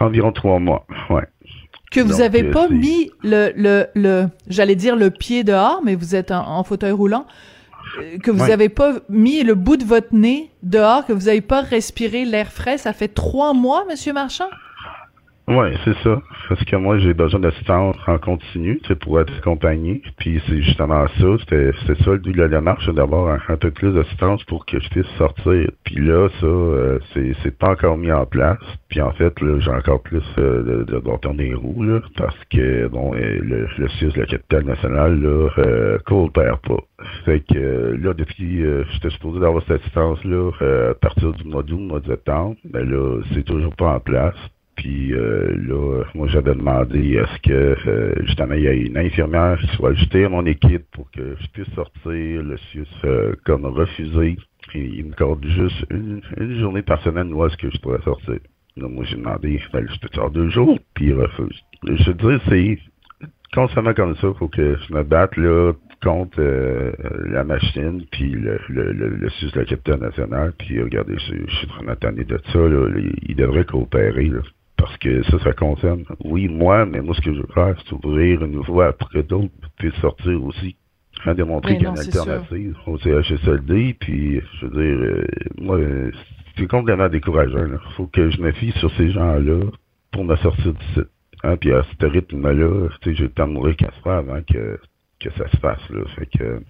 [0.00, 1.26] Environ trois mois, ouais.
[1.90, 6.14] Que vous avez pas mis le le le j'allais dire le pied dehors, mais vous
[6.14, 7.26] êtes en, fauteuil roulant.
[7.98, 8.52] Euh, que vous Ouais.
[8.52, 12.50] avez pas mis le bout de votre nez dehors, que vous avez pas respiré l'air
[12.52, 12.78] frais.
[12.78, 14.48] Ça fait trois mois, Monsieur Marchand?
[15.50, 16.22] Ouais, c'est ça.
[16.48, 20.00] Parce que moi, j'ai besoin d'assistance en continu, pour être accompagné.
[20.18, 21.72] Puis c'est justement ça, c'était
[22.04, 24.88] ça le but de la démarche, d'avoir un, un peu plus d'assistance pour que je
[24.90, 25.68] puisse sortir.
[25.82, 28.58] Puis là, ça, euh, c'est pas encore mis en place.
[28.88, 32.38] Puis en fait, là, j'ai encore plus euh, de, de, de les roues, là, parce
[32.50, 36.78] que bon, euh, le, le CIUS, la capitale nationale, là, euh, coopère pas.
[37.24, 41.64] Fait que là, depuis, euh, j'étais supposé d'avoir cette assistance-là euh, à partir du mois
[41.64, 42.54] d'août, mois de septembre.
[42.72, 44.36] Mais là, c'est toujours pas en place.
[44.80, 49.58] Puis euh, là, moi j'avais demandé est-ce que euh, justement il y a une infirmière
[49.60, 52.42] qui soit ajoutée à mon équipe pour que je puisse sortir.
[52.42, 54.38] Le CIUS euh, comme refusé.
[54.74, 56.22] Il me accorde juste une,
[56.60, 58.38] journée par semaine où est-ce que je pourrais sortir.
[58.78, 61.60] Là, moi j'ai demandé, ben, je peux sortir deux jours, puis il refuse.
[61.84, 62.78] Je veux dire, c'est
[63.52, 66.92] constamment comme ça, faut que je me batte là contre euh,
[67.26, 71.56] la machine, puis le, le, le, le CIUS, la capitale nationale, puis regardez, je, je
[71.56, 72.88] suis vraiment tanné de ça, là,
[73.28, 74.40] il devrait coopérer, là.
[74.80, 77.92] Parce que ça, ça concerne, oui, moi, mais moi, ce que je veux faire, c'est
[77.92, 80.74] ouvrir une voie que d'autres puissent sortir aussi.
[81.26, 82.22] Hein, démontrer qu'il y a une sûr.
[82.22, 85.24] alternative au CHSLD, puis, je veux dire, euh,
[85.60, 85.78] moi,
[86.56, 87.78] c'est complètement décourageant, là.
[87.96, 89.66] Faut que je me fie sur ces gens-là
[90.12, 91.08] pour me sortir du site.
[91.42, 94.12] Hein, puis à ce rythme-là, tu sais, j'ai le temps de mourir qu'à se faire
[94.12, 94.78] avant que,
[95.20, 96.00] que ça se fasse, là.
[96.16, 96.62] Fait que,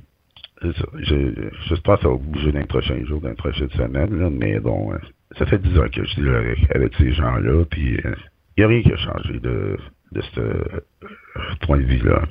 [0.62, 0.84] c'est ça.
[0.98, 4.30] Je- J'espère que ça va bouger dans les prochains jours, dans les prochaines semaines, là,
[4.30, 4.96] mais bon, euh,
[5.38, 6.28] ça fait dix ans que je suis
[6.74, 8.14] avec, ces gens-là, puis il
[8.58, 9.76] n'y a rien qui a changé de,
[10.12, 10.80] de ce euh,
[11.62, 12.22] point de vue-là.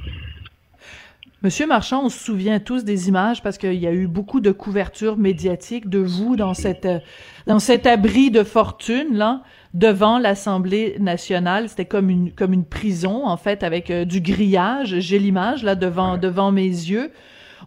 [1.42, 4.52] Monsieur Marchand, on se souvient tous des images parce qu'il y a eu beaucoup de
[4.52, 7.00] couverture médiatique de vous dans cette euh,
[7.48, 9.42] dans cet abri de fortune là
[9.74, 11.70] devant l'Assemblée nationale.
[11.70, 15.00] C'était comme une comme une prison en fait avec euh, du grillage.
[15.00, 17.10] J'ai l'image là devant devant mes yeux.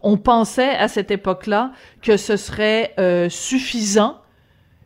[0.03, 4.22] On pensait à cette époque-là que ce serait euh, suffisant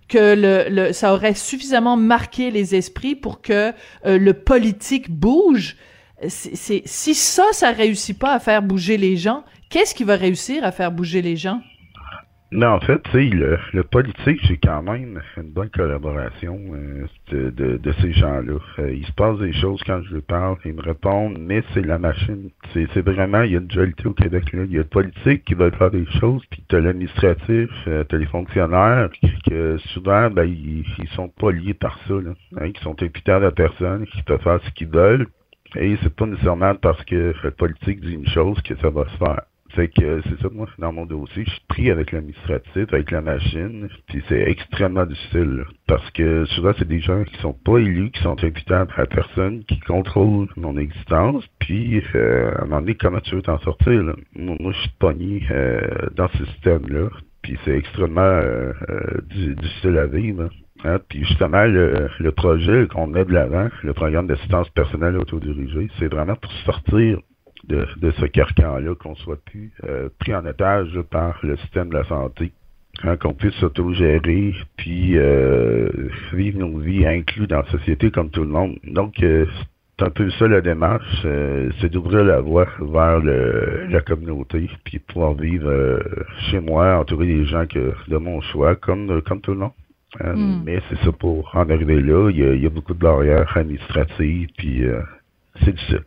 [0.09, 3.73] que le, le, ça aurait suffisamment marqué les esprits pour que
[4.05, 5.77] euh, le politique bouge.
[6.29, 10.73] Si ça, ça réussit pas à faire bouger les gens, qu'est-ce qui va réussir à
[10.73, 11.61] faire bouger les gens?
[12.53, 17.51] Mais en fait, tu le, le politique, j'ai quand même une bonne collaboration euh, de,
[17.51, 18.59] de, ces gens-là.
[18.79, 21.85] Euh, il se passe des choses quand je leur parle, ils me répondent, mais c'est
[21.85, 22.51] la machine.
[22.73, 24.53] C'est c'est vraiment, il y a une dualité au Québec.
[24.53, 24.63] Là.
[24.65, 28.17] Il y a le politique qui veulent faire des choses, puis t'as l'administratif, euh, t'as
[28.17, 29.11] les fonctionnaires,
[29.45, 32.15] que souvent, ben, ils, ils sont pas liés par ça.
[32.15, 32.31] Là,
[32.61, 35.27] hein, qui sont imputables à personne, qui peuvent faire ce qu'ils veulent.
[35.75, 39.17] Et c'est pas nécessairement parce que le politique dit une chose que ça va se
[39.17, 39.43] faire.
[39.75, 43.21] Fait que c'est ça, moi, dans mon dossier, je suis pris avec l'administratif, avec la
[43.21, 48.11] machine, puis c'est extrêmement difficile, parce que souvent, c'est des gens qui sont pas élus,
[48.11, 52.95] qui sont imputables à personne, qui contrôlent mon existence, puis euh, à un moment donné,
[52.95, 54.15] comment tu veux t'en sortir, là?
[54.37, 55.81] Moi, je suis pogné euh,
[56.15, 57.09] dans ce système-là,
[57.43, 60.49] puis c'est extrêmement euh, euh, di- difficile à vivre, hein.
[60.85, 65.89] Hein, Puis justement, le, le projet qu'on met de l'avant, le programme d'assistance personnelle autodirigée,
[65.99, 67.19] c'est vraiment pour sortir
[67.65, 71.95] de, de ce carcan-là, qu'on soit plus euh, pris en otage par le système de
[71.95, 72.53] la santé,
[73.03, 75.89] hein, qu'on puisse s'autogérer, puis euh,
[76.33, 78.79] vivre nos vies inclus dans la société comme tout le monde.
[78.85, 79.47] Donc, euh,
[79.99, 84.69] c'est un peu ça la démarche, euh, c'est d'ouvrir la voie vers le, la communauté,
[84.85, 86.01] puis pouvoir vivre euh,
[86.51, 89.73] chez moi, entouré des gens que de mon choix, comme, comme tout le monde.
[90.23, 90.63] Euh, Mm.
[90.65, 92.99] Mais c'est ça pour en arriver là, il y a, il y a beaucoup de
[92.99, 95.01] barrières administratives, puis euh,
[95.65, 96.05] c'est difficile.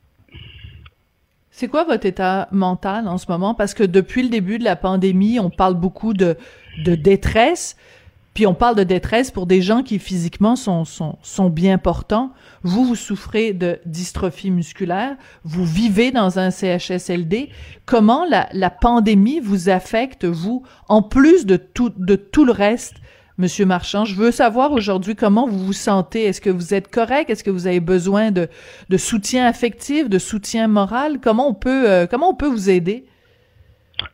[1.60, 3.54] C'est quoi votre état mental en ce moment?
[3.54, 6.38] Parce que depuis le début de la pandémie, on parle beaucoup de,
[6.86, 7.76] de détresse,
[8.34, 12.32] puis on parle de détresse pour des gens qui physiquement sont, sont, sont bien portants.
[12.64, 17.50] Vous, vous souffrez de dystrophie musculaire, vous vivez dans un CHSLD.
[17.86, 22.96] Comment la, la pandémie vous affecte, vous, en plus de tout, de tout le reste?
[23.40, 26.26] Monsieur Marchand, je veux savoir aujourd'hui comment vous vous sentez.
[26.26, 27.30] Est-ce que vous êtes correct?
[27.30, 28.50] Est-ce que vous avez besoin de,
[28.98, 31.22] soutien affectif, de soutien moral?
[31.22, 33.06] Comment on peut, euh, comment on peut vous aider?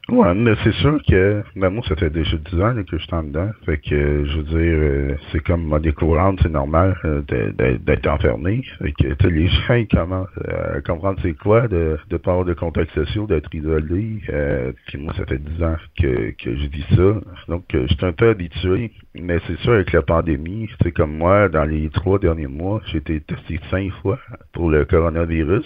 [0.09, 3.15] Ouais, mais c'est sûr que ben moi ça fait déjà 10 ans que je suis
[3.15, 3.49] en dedans.
[3.65, 7.21] Fait que euh, je veux dire, euh, c'est comme monnaie courante, c'est normal euh,
[7.79, 8.63] d'être enfermé.
[8.79, 12.45] Fait que tu les gens ils commencent à comprendre c'est quoi de de pas avoir
[12.45, 14.21] de contacts sociaux, d'être isolé.
[14.29, 17.21] Euh, puis moi ça fait 10 ans que, je vis ça.
[17.47, 18.91] Donc euh, je suis un peu habitué.
[19.15, 22.97] Mais c'est sûr avec la pandémie, c'est comme moi, dans les trois derniers mois, j'ai
[22.97, 24.19] été testé cinq fois
[24.53, 25.65] pour le coronavirus.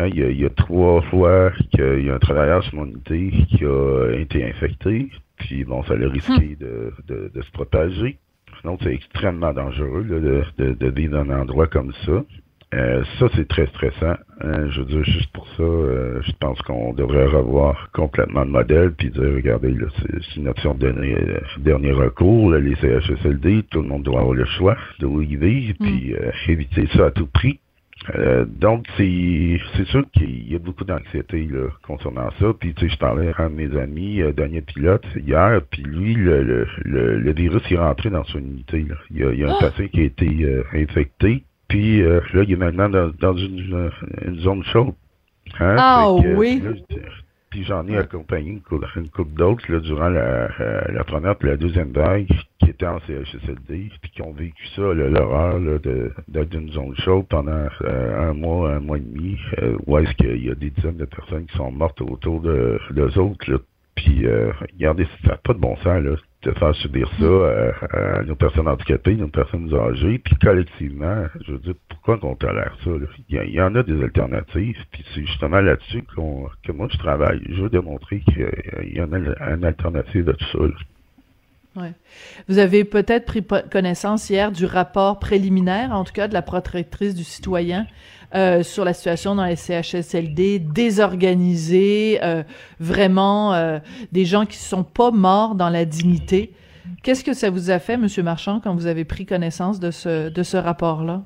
[0.00, 2.76] Hein, il, y a, il y a trois fois qu'il y a un travailleur sur
[2.76, 7.50] mon unité qui a été infecté, puis bon, ça a risqué de, de, de se
[7.50, 8.16] propager.
[8.64, 12.24] Donc, c'est extrêmement dangereux là, de, vivre dans un endroit comme ça.
[12.72, 14.14] Euh, ça, c'est très stressant.
[14.42, 18.50] Euh, je veux dire, juste pour ça, euh, je pense qu'on devrait revoir complètement le
[18.50, 21.16] modèle, puis dire, regardez, c'est une option de dernier,
[21.58, 25.36] dernier recours, là, les CHSLD, tout le monde doit avoir le choix de où ils
[25.36, 27.58] vivent, puis euh, éviter ça à tout prix.
[28.14, 31.48] Euh, donc, c'est c'est sûr qu'il y a beaucoup d'anxiété
[31.86, 32.46] concernant ça.
[32.58, 35.82] Puis, tu sais, je parlais à un de mes amis, euh, Daniel Pilote, hier, puis
[35.82, 38.86] lui, le, le, le, le virus est rentré dans son unité.
[38.88, 38.94] Là.
[39.10, 42.20] Il, y a, il y a un patient qui a été euh, infecté, puis euh,
[42.32, 43.90] là, il est maintenant dans, dans une,
[44.26, 44.94] une zone chaude.
[45.58, 45.76] Hein?
[45.78, 46.62] Ah que, oui.
[46.64, 46.70] là,
[47.50, 51.48] puis j'en ai accompagné une couple, couple d'autres là, durant la, euh, la première puis
[51.48, 52.28] la deuxième vague
[52.60, 57.26] qui étaient en CHSLD puis qui ont vécu ça, l'horreur d'être dans une zone chaude
[57.28, 60.70] pendant euh, un mois, un mois et demi, euh, où est-ce qu'il y a des
[60.70, 63.50] dizaines de personnes qui sont mortes autour de d'eux autres.
[63.50, 63.58] Là.
[63.96, 67.72] Puis euh, regardez, ça n'a pas de bon sens là, de faire subir ça euh,
[67.92, 72.76] à nos personnes handicapées, nos personnes âgées, puis collectivement, je veux dire, pourquoi qu'on tolère
[72.82, 72.90] ça?
[72.90, 73.06] là?
[73.28, 77.40] Il, y en a des alternatives, puis c'est justement là-dessus que moi je travaille.
[77.48, 79.18] Je veux démontrer qu'il y en a
[79.52, 80.58] une alternative de tout ça.
[80.58, 80.74] là.
[81.76, 81.92] Ouais.
[82.48, 87.14] Vous avez peut-être pris connaissance hier du rapport préliminaire, en tout cas de la protectrice
[87.14, 87.86] du citoyen,
[88.34, 92.42] euh, sur la situation dans les CHSLD, désorganisée, euh,
[92.78, 93.78] vraiment euh,
[94.12, 96.52] des gens qui sont pas morts dans la dignité.
[97.02, 100.28] Qu'est-ce que ça vous a fait, Monsieur Marchand, quand vous avez pris connaissance de ce
[100.28, 101.22] de ce rapport-là?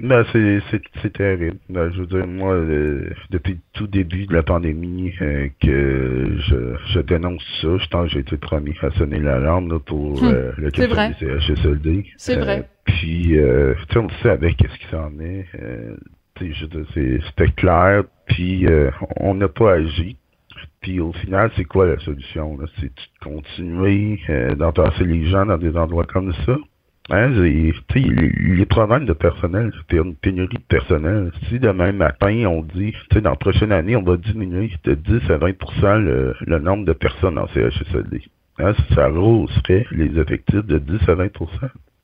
[0.00, 1.56] Ben, c'est, c'est, c'est terrible.
[1.70, 6.36] Ben, je veux dire, moi, euh, depuis le tout début de la pandémie, euh, que
[6.48, 7.76] je, je dénonce ça.
[7.78, 10.86] Je pense que j'ai été premier à sonner l'alarme là, pour Hum, euh, le cas
[10.88, 12.06] des CHSLD.
[12.16, 12.68] C'est Euh, vrai.
[12.84, 15.46] Puis, euh, tu sais, on savait qu'est-ce qui s'en est.
[15.62, 15.94] Euh,
[16.34, 18.02] tu sais, je veux dire, c'est, c'était clair.
[18.26, 20.16] Puis, euh, on n'a pas agi.
[20.80, 22.58] Puis, au final, c'est quoi la solution?
[22.58, 22.66] Là?
[22.80, 26.56] C'est de continuer euh, d'entasser les gens dans des endroits comme ça?
[27.10, 31.32] Hein, les, les problèmes de personnel, c'est une pénurie de personnel.
[31.48, 35.36] Si demain matin, on dit, dans la prochaine année, on va diminuer de 10 à
[35.36, 38.22] 20 le, le nombre de personnes en CHSLD.
[38.58, 41.48] Hein, ça rehausserait les effectifs de 10 à 20%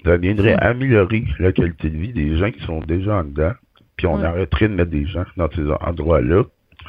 [0.04, 3.52] Ça viendrait améliorer la qualité de vie des gens qui sont déjà en dedans,
[3.96, 4.24] puis on Ouais.
[4.26, 6.42] arrêterait de mettre des gens dans ces endroits-là.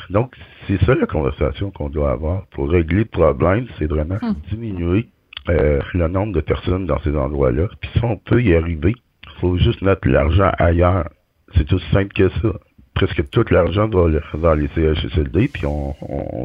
[0.09, 0.35] Donc,
[0.67, 4.33] c'est ça la conversation qu'on doit avoir pour régler le problème, c'est vraiment Hmm.
[4.49, 5.07] diminuer
[5.49, 7.67] euh, le nombre de personnes dans ces endroits-là.
[7.81, 11.09] Puis si on peut y arriver, il faut juste mettre l'argent ailleurs.
[11.55, 12.53] C'est aussi simple que ça.
[12.93, 15.95] Presque tout l'argent va le- vers les CHSLD, puis on,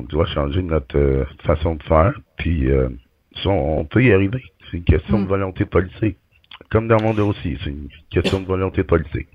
[0.09, 2.14] doit changer notre euh, façon de faire.
[2.38, 2.88] Puis euh,
[3.44, 4.42] on, on peut y arriver.
[4.70, 5.24] C'est une question Mm.
[5.24, 6.16] de volonté politique.
[6.70, 9.28] Comme dans mon dossier, c'est une question de volonté politique.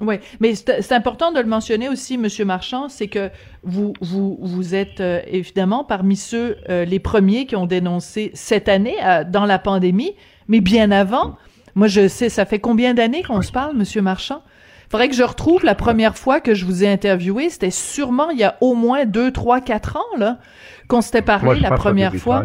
[0.00, 3.30] Oui, mais c'est important de le mentionner aussi, Monsieur Marchand, c'est que
[3.62, 8.68] vous vous vous êtes euh, évidemment parmi ceux euh, les premiers qui ont dénoncé cette
[8.68, 10.14] année euh, dans la pandémie,
[10.48, 11.36] mais bien avant.
[11.74, 14.42] Moi, je sais, ça fait combien d'années qu'on se parle, Monsieur Marchand?
[14.90, 17.48] Faudrait que je retrouve la première fois que je vous ai interviewé.
[17.48, 20.38] C'était sûrement il y a au moins deux, trois, quatre ans là
[20.88, 22.44] qu'on s'était parlé Moi, la première fois.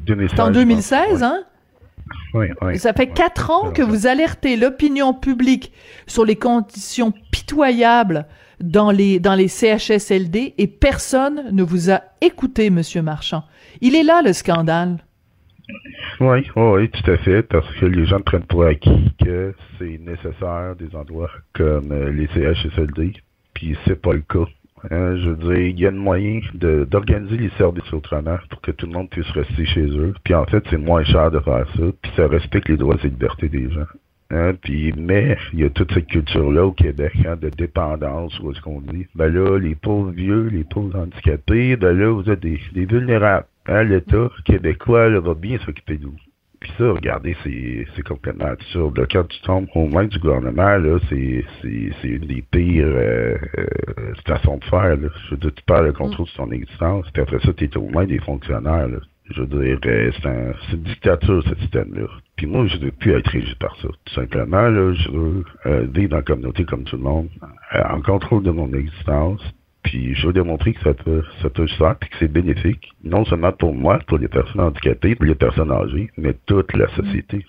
[0.00, 0.36] 2016.
[0.36, 0.58] 2016, C'est en je pense.
[0.58, 1.42] 2016, hein?
[2.34, 2.78] Oui, oui.
[2.78, 5.72] ça fait quatre ans que vous alertez l'opinion publique
[6.06, 8.26] sur les conditions pitoyables
[8.60, 13.44] dans les, dans les CHSLD et personne ne vous a écouté, Monsieur Marchand.
[13.80, 14.98] Il est là, le scandale.
[16.20, 19.98] Oui, oui, oui, tout à fait, parce que les gens prennent pour acquis que c'est
[19.98, 23.14] nécessaire des endroits comme euh, les CHSLD,
[23.54, 24.46] puis c'est pas le cas.
[24.90, 28.70] Hein, je veux dire, il y a un moyen d'organiser les services autrement pour que
[28.70, 30.14] tout le monde puisse rester chez eux.
[30.24, 33.08] Puis en fait, c'est moins cher de faire ça, puis ça respecte les droits et
[33.08, 33.86] libertés des gens.
[34.32, 38.52] Hein, puis, mais il y a toute cette culture-là au Québec hein, de dépendance, ou
[38.52, 42.40] est-ce qu'on dit, ben là, les pauvres vieux, les pauvres handicapés, ben là, vous êtes
[42.40, 43.46] des, vulnérables.
[43.66, 46.16] Hein, L'État québécois va bien s'occuper de vous.
[46.60, 48.98] Puis ça, regardez, c'est c'est complètement absurde.
[48.98, 49.06] là.
[49.10, 53.36] Quand tu tombes aux mains du gouvernement, là, c'est c'est c'est une des pires euh,
[53.58, 54.96] euh, façons de faire.
[54.96, 55.08] Là.
[55.26, 57.76] Je veux dire, tu perds le contrôle de ton existence, puis après ça, tu es
[57.78, 58.88] aux mains des fonctionnaires.
[58.88, 58.98] Là.
[59.30, 62.06] Je veux dire, euh, c'est un, c'est une dictature, ce système-là.
[62.36, 63.88] Puis moi, je veux plus être régi par ça.
[63.88, 67.28] Tout simplement, là, je veux euh, vivre dans la communauté comme tout le monde,
[67.74, 69.40] euh, en contrôle de mon existence,
[69.82, 73.98] puis je veux démontrer que ça peut, ça que c'est bénéfique, non seulement pour moi,
[74.06, 77.46] pour les personnes handicapées, pour les personnes âgées, mais toute la société.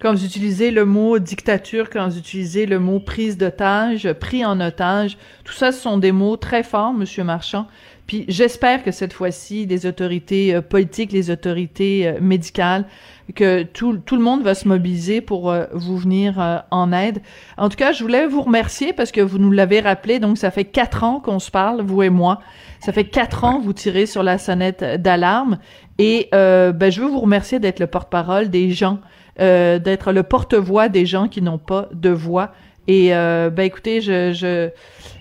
[0.00, 4.60] Quand vous utilisez le mot dictature, quand vous utilisez le mot prise d'otage, pris en
[4.60, 7.66] otage, tout ça, ce sont des mots très forts, Monsieur Marchand.
[8.08, 12.86] Puis j'espère que cette fois-ci, les autorités euh, politiques, les autorités euh, médicales,
[13.34, 17.20] que tout, tout le monde va se mobiliser pour euh, vous venir en aide.
[17.58, 20.20] En tout cas, je voulais vous remercier parce que vous nous l'avez rappelé.
[20.20, 22.40] Donc, ça fait quatre ans qu'on se parle, vous et moi.
[22.80, 25.58] Ça fait quatre ans que vous tirez sur la sonnette d'alarme.
[25.98, 29.00] Et ben, je veux vous remercier d'être le porte-parole des gens,
[29.38, 32.52] d'être le porte-voix des gens qui n'ont pas de voix
[32.86, 34.70] Et ben écoutez, je, je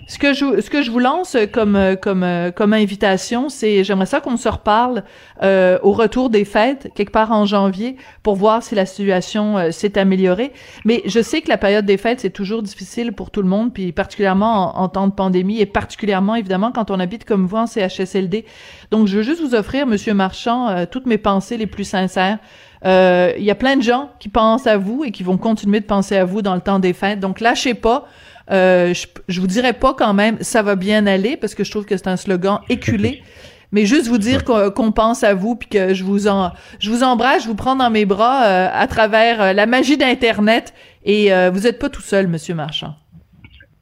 [0.08, 0.18] ce
[0.70, 5.04] que je vous lance comme comme comme invitation, c'est j'aimerais ça qu'on se reparle
[5.44, 9.72] euh, au retour des fêtes quelque part en janvier pour voir si la situation euh,
[9.72, 10.54] s'est améliorée.
[10.86, 13.74] Mais je sais que la période des fêtes c'est toujours difficile pour tout le monde,
[13.74, 17.68] puis particulièrement en, temps de pandémie et particulièrement évidemment quand on habite comme vous en
[17.68, 18.46] CHSLD.
[18.92, 22.40] Donc je veux juste vous offrir, Monsieur Marchand, euh, toutes mes pensées les plus sincères.
[22.84, 25.86] Il y a plein de gens qui pensent à vous et qui vont continuer de
[25.86, 27.20] penser à vous dans le temps des fêtes.
[27.20, 28.08] Donc lâchez pas.
[28.52, 31.72] Euh, je, je vous dirais pas quand même ça va bien aller parce que je
[31.72, 33.22] trouve que c'est un slogan éculé.
[33.74, 37.04] mais juste vous dire qu'on pense à vous puis que je vous en je vous
[37.04, 40.74] embrasse, je vous prends dans mes bras euh, à travers euh, la magie d'internet
[41.04, 42.96] et vous êêtes pas tout seul monsieur Marchand.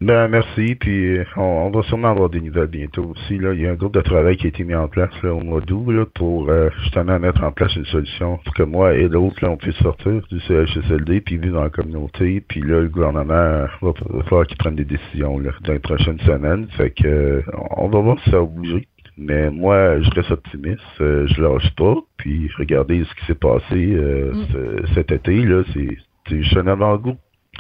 [0.06, 3.40] Ben merci, puis on, on, va sûrement avoir des nouvelles bientôt aussi.
[3.40, 3.56] Là.
[3.56, 5.40] Il y a un groupe de travail qui a été mis en place là, au
[5.40, 6.48] mois d'août pour
[6.84, 10.40] justement mettre en place une solution pour que moi et l'autre, on puisse sortir du
[10.42, 12.40] CHSLD puis vivre dans la communauté.
[12.48, 13.94] Puis là, le gouvernement va,
[14.26, 16.68] falloir qu'il prenne des décisions là, dans les prochaines semaines.
[16.78, 17.42] Fait que
[17.76, 18.88] on va voir si ça va bouger.
[19.18, 20.84] Mais moi, je reste optimiste.
[21.00, 21.96] je lâche pas.
[22.18, 24.86] Puis regardez ce qui s'est passé mm.
[24.94, 25.36] cet été.
[25.42, 27.18] là, C'est juste un avant-goût.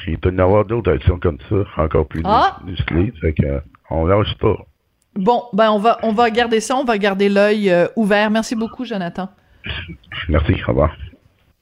[0.07, 2.59] Il peut y avoir d'autres actions comme ça, encore plus ah!
[2.65, 3.13] musclées.
[3.21, 4.57] Fait que, on lâche pas.
[5.15, 8.29] Bon, ben on va on va garder ça, on va garder l'œil euh, ouvert.
[8.29, 9.29] Merci beaucoup, Jonathan.
[10.29, 10.95] Merci, au revoir.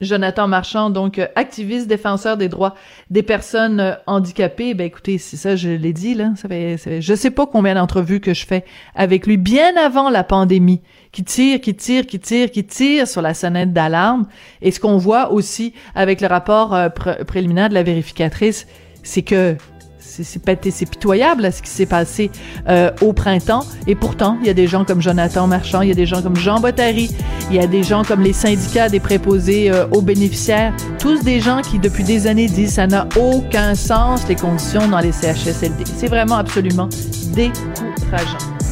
[0.03, 2.75] Jonathan Marchand, donc euh, activiste, défenseur des droits
[3.09, 4.73] des personnes euh, handicapées.
[4.73, 6.31] Ben écoutez, c'est ça, je l'ai dit là.
[6.35, 9.75] Ça fait, ça fait, je sais pas combien d'entrevues que je fais avec lui bien
[9.77, 10.81] avant la pandémie,
[11.11, 14.27] qui tire, qui tire, qui tire, qui tire sur la sonnette d'alarme.
[14.61, 18.67] Et ce qu'on voit aussi avec le rapport euh, préliminaire de la vérificatrice,
[19.03, 19.57] c'est que
[20.03, 22.31] c'est pitoyable ce qui s'est passé
[22.67, 23.65] euh, au printemps.
[23.87, 26.21] Et pourtant, il y a des gens comme Jonathan Marchand, il y a des gens
[26.21, 27.09] comme Jean Bottary,
[27.49, 31.39] il y a des gens comme les syndicats des préposés euh, aux bénéficiaires, tous des
[31.39, 35.83] gens qui depuis des années disent ça n'a aucun sens les conditions dans les CHSLD.
[35.97, 36.89] C'est vraiment absolument
[37.33, 38.62] décourageant.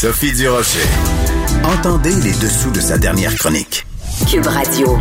[0.00, 0.86] Sophie Durocher.
[1.64, 3.84] Entendez les dessous de sa dernière chronique.
[4.30, 4.96] Cube Radio.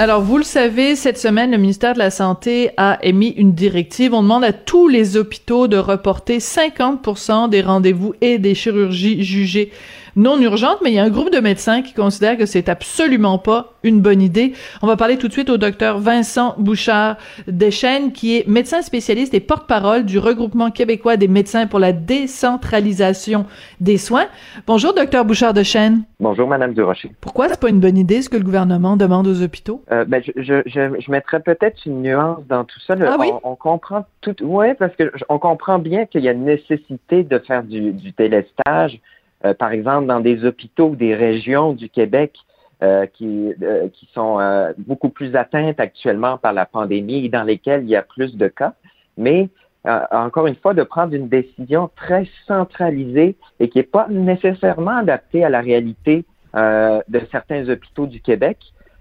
[0.00, 4.14] Alors, vous le savez, cette semaine, le ministère de la Santé a émis une directive.
[4.14, 9.70] On demande à tous les hôpitaux de reporter 50% des rendez-vous et des chirurgies jugées
[10.16, 13.38] non urgente, mais il y a un groupe de médecins qui considèrent que c'est absolument
[13.38, 14.52] pas une bonne idée.
[14.82, 19.34] On va parler tout de suite au docteur Vincent Bouchard Deschênes, qui est médecin spécialiste
[19.34, 23.46] et porte-parole du regroupement québécois des médecins pour la décentralisation
[23.80, 24.26] des soins.
[24.66, 26.02] Bonjour, docteur Bouchard Deschênes.
[26.20, 27.10] Bonjour, Madame Durocher.
[27.20, 29.82] Pourquoi c'est pas une bonne idée ce que le gouvernement demande aux hôpitaux?
[29.90, 32.94] Euh, ben, je, je, je, mettrais peut-être une nuance dans tout ça.
[33.00, 33.30] ah, oui?
[33.42, 37.38] on, comprend tout, ouais, parce que on comprend bien qu'il y a une nécessité de
[37.38, 39.00] faire du, du délestage
[39.44, 42.38] euh, par exemple, dans des hôpitaux des régions du Québec
[42.82, 44.38] euh, qui, euh, qui sont
[44.78, 48.48] beaucoup plus atteintes actuellement par la pandémie et dans lesquelles il y a plus de
[48.48, 48.74] cas.
[49.16, 49.48] Mais
[49.84, 55.44] encore une fois, de prendre une décision très centralisée et qui n'est pas nécessairement adaptée
[55.44, 56.24] à la réalité
[56.54, 58.58] de certains hôpitaux du Québec.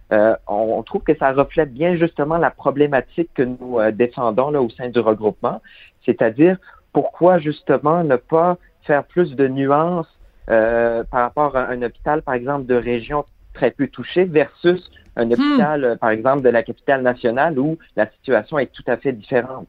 [0.09, 4.71] On, on, trouve que ça reflète bien justement la problématique que nous défendons là, au
[4.71, 5.61] sein du regroupement,
[6.03, 6.57] c'est-à-dire
[6.93, 10.07] pourquoi justement ne pas faire plus de nuances
[10.49, 15.25] euh, par rapport à un hôpital, par exemple, de région très peu touchée versus un
[15.25, 15.33] hmm.
[15.33, 19.13] hôpital, euh, par exemple, de la capitale nationale où la situation est tout à fait
[19.13, 19.67] différente.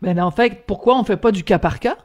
[0.00, 1.96] Mais en fait, pourquoi on ne fait pas du cas par cas?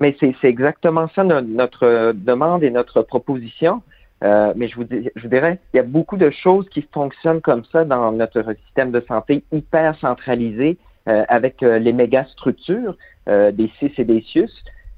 [0.00, 3.82] Mais c'est exactement ça notre, demande et notre proposition.
[4.24, 7.40] Euh, mais je vous, je vous dirais, il y a beaucoup de choses qui fonctionnent
[7.40, 12.96] comme ça dans notre système de santé hyper centralisé avec les méga structures
[13.28, 14.50] des CIS et des CIUS.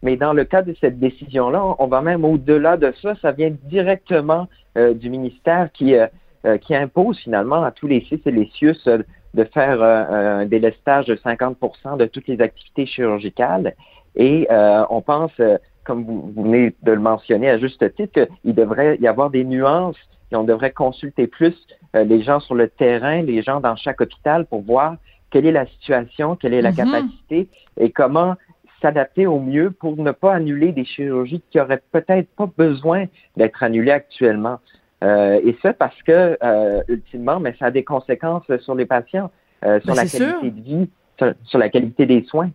[0.03, 3.15] Mais dans le cas de cette décision-là, on va même au-delà de ça.
[3.21, 6.07] Ça vient directement euh, du ministère qui, euh,
[6.47, 8.79] euh, qui impose finalement à tous les CIS et les CIUS
[9.35, 13.75] de faire un délestage de 50 de toutes les activités chirurgicales.
[14.17, 15.33] Et on pense,
[15.85, 19.99] comme vous, venez de le mentionner à juste titre, qu'il devrait y avoir des nuances
[20.33, 21.55] et on devrait consulter plus
[21.95, 24.97] les gens sur le terrain, les gens dans chaque hôpital pour voir
[25.31, 26.77] quelle est la situation, quelle est la mm-hmm.
[26.93, 28.35] capacité et comment
[28.81, 33.07] s'adapter au mieux pour ne pas annuler des chirurgies qui auraient peut-être pas besoin
[33.37, 34.59] d'être annulées actuellement.
[35.05, 39.31] Euh, et ça parce que, euh, ultimement, mais ça a des conséquences sur les patients,
[39.65, 40.89] euh, sur ben, la qualité de vie,
[41.45, 42.51] sur, la qualité des soins.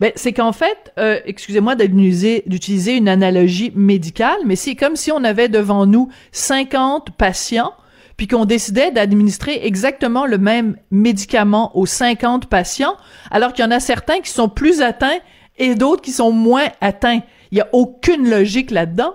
[0.00, 0.92] Ben, c'est qu'en fait,
[1.24, 7.72] excusez-moi d'utiliser une analogie médicale, mais c'est comme si on avait devant nous 50 patients,
[8.18, 12.96] puis qu'on décidait d'administrer exactement le même médicament aux 50 patients,
[13.30, 15.18] alors qu'il y en a certains qui sont plus atteints
[15.56, 17.20] et d'autres qui sont moins atteints.
[17.52, 19.14] Il n'y a aucune logique là-dedans.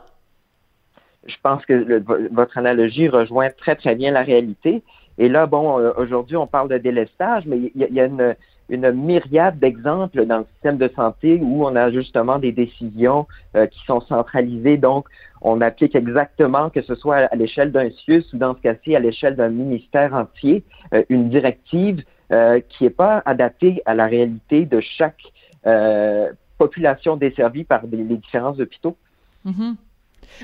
[1.26, 2.02] Je pense que
[2.32, 4.84] votre analogie rejoint très, très bien la réalité.
[5.18, 8.36] Et là, bon, euh, aujourd'hui, on parle de délestage, mais il y, a une,
[8.74, 13.68] une myriade d'exemples dans le système de santé où on a justement des décisions euh,
[13.68, 14.78] qui sont centralisées.
[14.78, 15.08] Donc,
[15.42, 19.00] on applique exactement, que ce soit à l'échelle d'un CIUS ou dans ce cas-ci à
[19.00, 20.64] l'échelle d'un ministère entier,
[20.94, 22.04] euh, une directive
[22.70, 25.22] qui n'est pas adaptée à la réalité de chaque
[26.58, 28.98] population desservie par les différents hôpitaux.
[29.46, 29.76] Mm-hmm.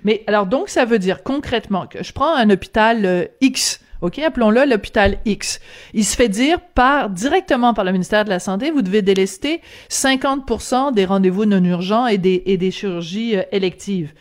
[0.03, 4.65] Mais alors, donc, ça veut dire concrètement que je prends un hôpital X, OK, appelons-le
[4.65, 5.59] l'hôpital X.
[5.93, 9.61] Il se fait dire par directement par le ministère de la Santé, vous devez délester
[9.89, 14.13] 50% des rendez-vous non urgents et des, et des chirurgies euh, électives.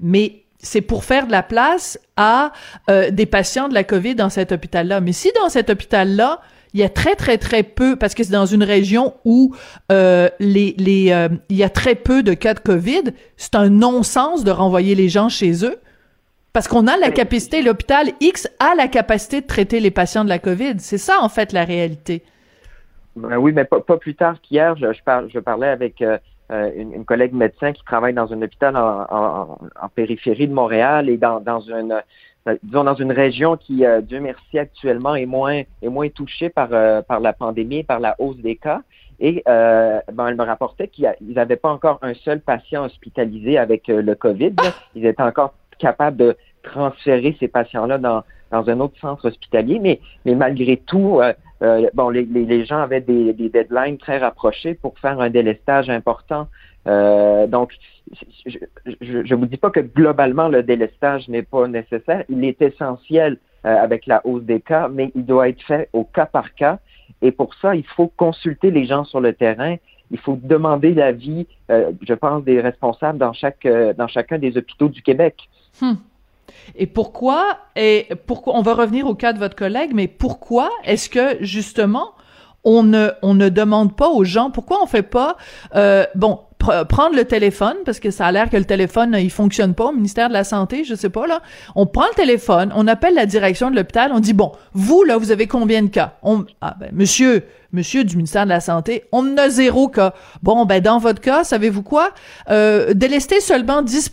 [0.00, 2.52] Mais c'est pour faire de la place à
[2.90, 5.00] euh, des patients de la COVID dans cet hôpital-là.
[5.00, 6.40] Mais si dans cet hôpital-là,
[6.72, 9.54] il y a très très très peu parce que c'est dans une région où
[9.90, 13.70] euh, les les euh, il y a très peu de cas de Covid, c'est un
[13.70, 15.78] non-sens de renvoyer les gens chez eux.
[16.52, 20.28] Parce qu'on a la capacité, l'hôpital X a la capacité de traiter les patients de
[20.28, 20.74] la COVID.
[20.78, 22.24] C'est ça, en fait, la réalité.
[23.16, 26.18] Ben oui, mais pas, plus tard qu'hier, je, je, parlais avec euh,
[26.50, 29.58] euh, une, collègue médecin qui travaille dans un hôpital en,
[29.94, 32.00] périphérie de Montréal et dans, une
[32.48, 36.68] euh, disons dans une région qui, Dieu merci, actuellement est moins est moins touchée par
[37.04, 38.82] par la pandémie, par la hausse des cas.
[39.18, 44.14] Et ben, elle me rapportait qu'ils n'avaient pas encore un seul patient hospitalisé avec le
[44.14, 44.54] COVID.
[44.94, 50.00] Ils étaient encore capable de transférer ces patients-là dans, dans un autre centre hospitalier, mais,
[50.24, 54.74] mais malgré tout, euh, euh, bon, les, les, gens avaient des, des, deadlines très rapprochés
[54.74, 56.48] pour faire un délestage important.
[56.86, 57.72] Euh, donc,
[58.42, 62.24] je ne vous dis pas que globalement le délestage n'est pas nécessaire.
[62.28, 66.24] Il est essentiel avec la hausse des cas, mais il doit être fait au cas
[66.24, 66.78] par cas.
[67.20, 69.76] Et pour ça, il faut consulter les gens sur le terrain.
[70.10, 75.02] Il faut demander l'avis, je pense, des responsables dans chaque dans chacun des hôpitaux du
[75.02, 75.48] Québec.
[75.80, 75.94] Hmm.
[76.74, 81.08] Et pourquoi, et pourquoi, on va revenir au cas de votre collègue, mais pourquoi est-ce
[81.08, 82.12] que, justement,
[82.64, 85.36] on ne, on ne demande pas aux gens, pourquoi on fait pas,
[85.74, 89.74] euh, bon, prendre le téléphone, parce que ça a l'air que le téléphone, il fonctionne
[89.74, 91.40] pas au ministère de la Santé, je sais pas, là.
[91.74, 95.16] On prend le téléphone, on appelle la direction de l'hôpital, on dit, bon, vous, là,
[95.16, 96.14] vous avez combien de cas?
[96.22, 100.14] On, ah, ben, monsieur, monsieur du ministère de la Santé, on a zéro cas.
[100.42, 102.10] Bon, ben, dans votre cas, savez-vous quoi?
[102.50, 104.10] Euh, délester seulement 10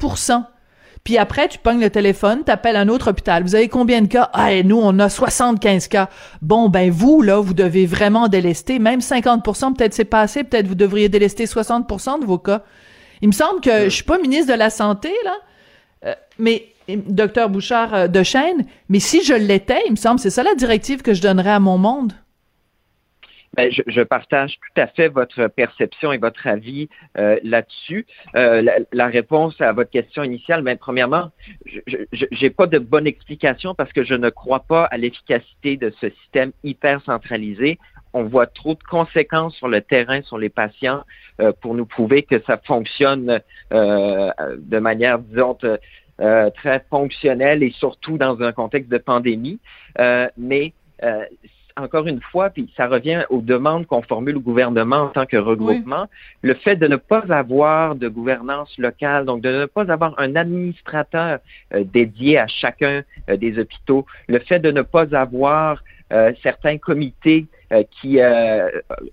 [1.04, 3.44] puis après, tu pognes le téléphone, t'appelles un autre hôpital.
[3.44, 4.30] Vous avez combien de cas?
[4.34, 6.10] Ah, nous, on a 75 cas.
[6.42, 8.80] Bon, ben vous, là, vous devez vraiment délester.
[8.80, 10.44] Même 50% peut-être c'est pas assez.
[10.44, 12.64] Peut-être vous devriez délester 60% de vos cas.
[13.22, 15.36] Il me semble que je suis pas ministre de la Santé, là,
[16.06, 20.30] euh, mais docteur Bouchard euh, de Chêne, mais si je l'étais, il me semble, c'est
[20.30, 22.14] ça la directive que je donnerais à mon monde.
[23.58, 28.06] Ben, je, je, partage tout à fait votre perception et votre avis euh, là-dessus.
[28.36, 28.62] Euh,
[28.94, 31.32] la, réponse à votre question initiale, ben, premièrement,
[31.66, 31.98] je
[32.40, 36.12] n'ai pas de bonne explication parce que je ne crois pas à l'efficacité de ce
[36.22, 37.80] système hyper centralisé.
[38.14, 41.04] On voit trop de conséquences sur le terrain, sur les patients,
[41.42, 43.42] euh, pour nous prouver que ça fonctionne
[43.74, 45.58] euh, de manière, disons,
[46.20, 49.60] euh, très fonctionnelle et surtout dans un contexte de pandémie.
[50.38, 50.74] mais
[51.78, 55.38] encore une fois, puis ça revient aux demandes qu'on formule au gouvernement en tant que
[55.38, 56.08] regroupement,
[56.42, 60.36] le fait de ne pas avoir de gouvernance locale, donc de ne pas avoir un
[60.36, 61.40] administrateur
[61.74, 66.78] euh, dédié à chacun euh, des hôpitaux, le fait de ne pas avoir euh, certains
[66.78, 67.48] comités
[68.00, 68.18] qui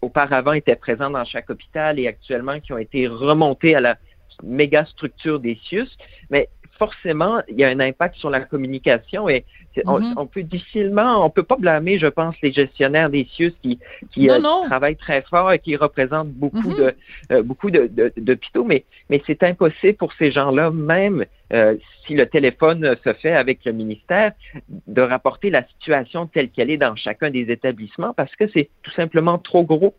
[0.01, 3.97] auparavant étaient présents dans chaque hôpital et actuellement qui ont été remontés à la
[4.45, 5.89] méga structure des CIUS,
[6.31, 6.49] mais
[6.79, 9.45] forcément, il y a un impact sur la communication et
[9.83, 10.15] Mm-hmm.
[10.17, 13.79] on, peut difficilement, on peut pas blâmer, je pense, les gestionnaires des CIUS qui,
[14.13, 16.77] qui euh, travaillent très fort et qui représentent beaucoup mm-hmm.
[16.77, 16.95] de
[17.33, 22.27] euh, beaucoup de, d'hôpitaux, mais mais c'est impossible pour ces gens-là, même euh, si le
[22.27, 24.33] téléphone se fait avec le ministère,
[24.69, 28.93] de rapporter la situation telle qu'elle est dans chacun des établissements parce que c'est tout
[28.93, 29.95] simplement trop gros.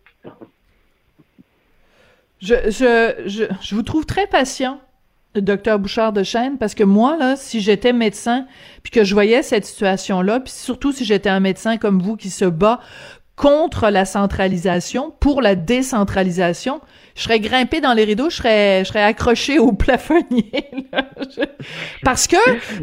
[2.39, 4.79] Je, je, je, je vous trouve très patient
[5.41, 8.45] docteur Bouchard de Chêne, parce que moi, là, si j'étais médecin,
[8.83, 12.29] puis que je voyais cette situation-là, puis surtout si j'étais un médecin comme vous qui
[12.29, 12.79] se bat
[13.35, 16.81] contre la centralisation, pour la décentralisation,
[17.15, 20.69] je serais grimpé dans les rideaux, je serais, je serais accroché au plafonnier.
[22.03, 22.35] Parce que,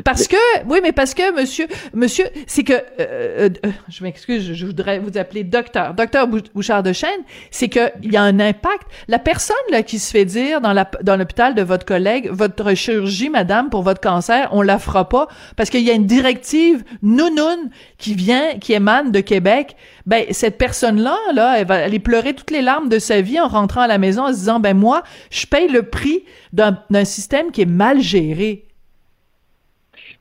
[0.02, 4.66] parce que, oui, mais parce que, monsieur, monsieur, c'est que, euh, euh, je m'excuse, je
[4.66, 7.10] voudrais vous appeler docteur, docteur Bouchard de Chêne,
[7.50, 8.88] c'est que il y a un impact.
[9.06, 13.70] La personne là qui se fait dire dans l'hôpital de votre collègue, votre chirurgie, madame,
[13.70, 18.14] pour votre cancer, on la fera pas parce qu'il y a une directive nounoun qui
[18.14, 19.76] vient, qui émane de Québec.
[20.06, 23.46] Ben cette personne-là, là, elle va aller pleurer toutes les larmes de sa vie en
[23.46, 27.50] rentrant à la maison en se disant, ben moi, je paye le prix d'un système
[27.50, 28.64] qui est mal géré.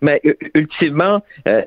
[0.04, 0.20] Mais
[0.56, 1.62] ultimement, euh,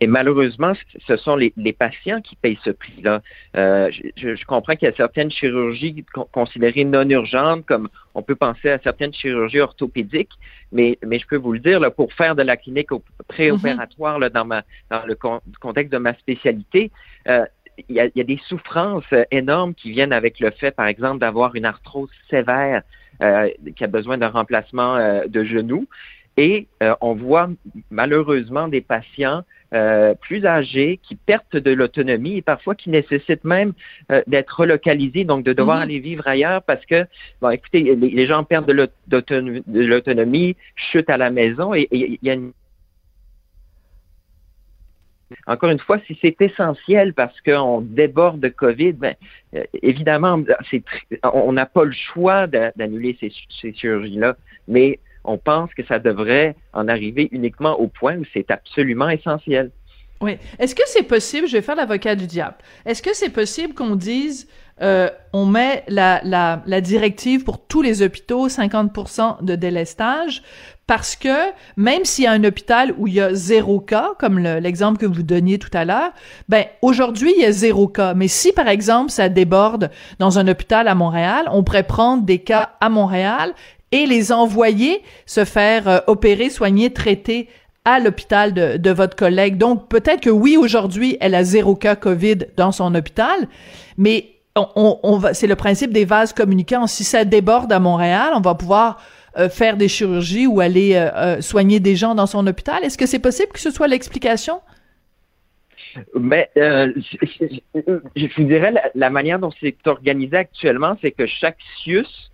[0.00, 0.74] et malheureusement,
[1.06, 3.22] ce sont les, patients qui payent ce prix-là.
[3.56, 8.68] Euh, je, comprends qu'il y a certaines chirurgies considérées non urgentes, comme on peut penser
[8.68, 10.32] à certaines chirurgies orthopédiques,
[10.72, 12.90] mais, mais je peux vous le dire, pour faire de la clinique
[13.28, 15.16] préopératoire là, dans, ma, dans le
[15.60, 16.90] contexte de ma spécialité,
[17.28, 17.46] euh,
[17.88, 20.86] il y, a, il y, a, des souffrances énormes qui viennent avec le fait, par
[20.86, 22.82] exemple, d'avoir une arthrose sévère
[23.22, 25.86] euh, qui a besoin d'un remplacement de genou.
[26.38, 27.50] Et euh, on voit
[27.90, 29.42] malheureusement des patients
[29.74, 33.72] euh, plus âgés qui perdent de l'autonomie et parfois qui nécessitent même
[34.12, 37.06] euh, d'être relocalisés, donc de devoir aller vivre ailleurs parce que,
[37.42, 38.88] bon, écoutez, les, gens perdent de
[39.84, 42.52] l'autonomie, chutent à la maison et il y a une
[45.46, 49.14] encore une fois, si c'est essentiel parce qu'on déborde de COVID, ben,
[49.82, 50.40] évidemment,
[51.22, 56.56] on n'a pas le choix d'annuler ces, ces chirurgies-là, mais on pense que ça devrait
[56.72, 59.70] en arriver uniquement au point où c'est absolument essentiel.
[60.20, 60.36] Oui.
[60.58, 63.94] Est-ce que c'est possible, je vais faire l'avocat du diable, est-ce que c'est possible qu'on
[63.94, 64.48] dise,
[64.82, 70.42] euh, on met la, la, la, directive pour tous les hôpitaux, 50% de délestage,
[70.88, 74.38] parce que même s'il y a un hôpital où il y a zéro cas, comme
[74.38, 76.12] l'exemple que vous donniez tout à l'heure,
[76.48, 78.14] ben aujourd'hui il y a zéro cas.
[78.14, 82.38] Mais si par exemple ça déborde dans un hôpital à Montréal, on pourrait prendre des
[82.38, 83.52] cas à Montréal
[83.92, 87.50] et les envoyer se faire euh, opérer, soigner, traiter
[87.84, 89.56] à l'hôpital de, votre collègue.
[89.56, 93.48] Donc, peut-être que oui, aujourd'hui, elle a zéro cas COVID dans son hôpital,
[93.96, 96.86] mais on, c'est le principe des vases communicants.
[96.86, 98.98] Si ça déborde à Montréal, on va pouvoir
[99.36, 102.82] euh, faire des chirurgies ou aller euh, soigner des gens dans son hôpital?
[102.84, 104.60] Est-ce que c'est possible que ce soit l'explication?
[106.14, 112.30] Mais je, dirais la, manière dont c'est organisé actuellement, c'est que chaque CIUS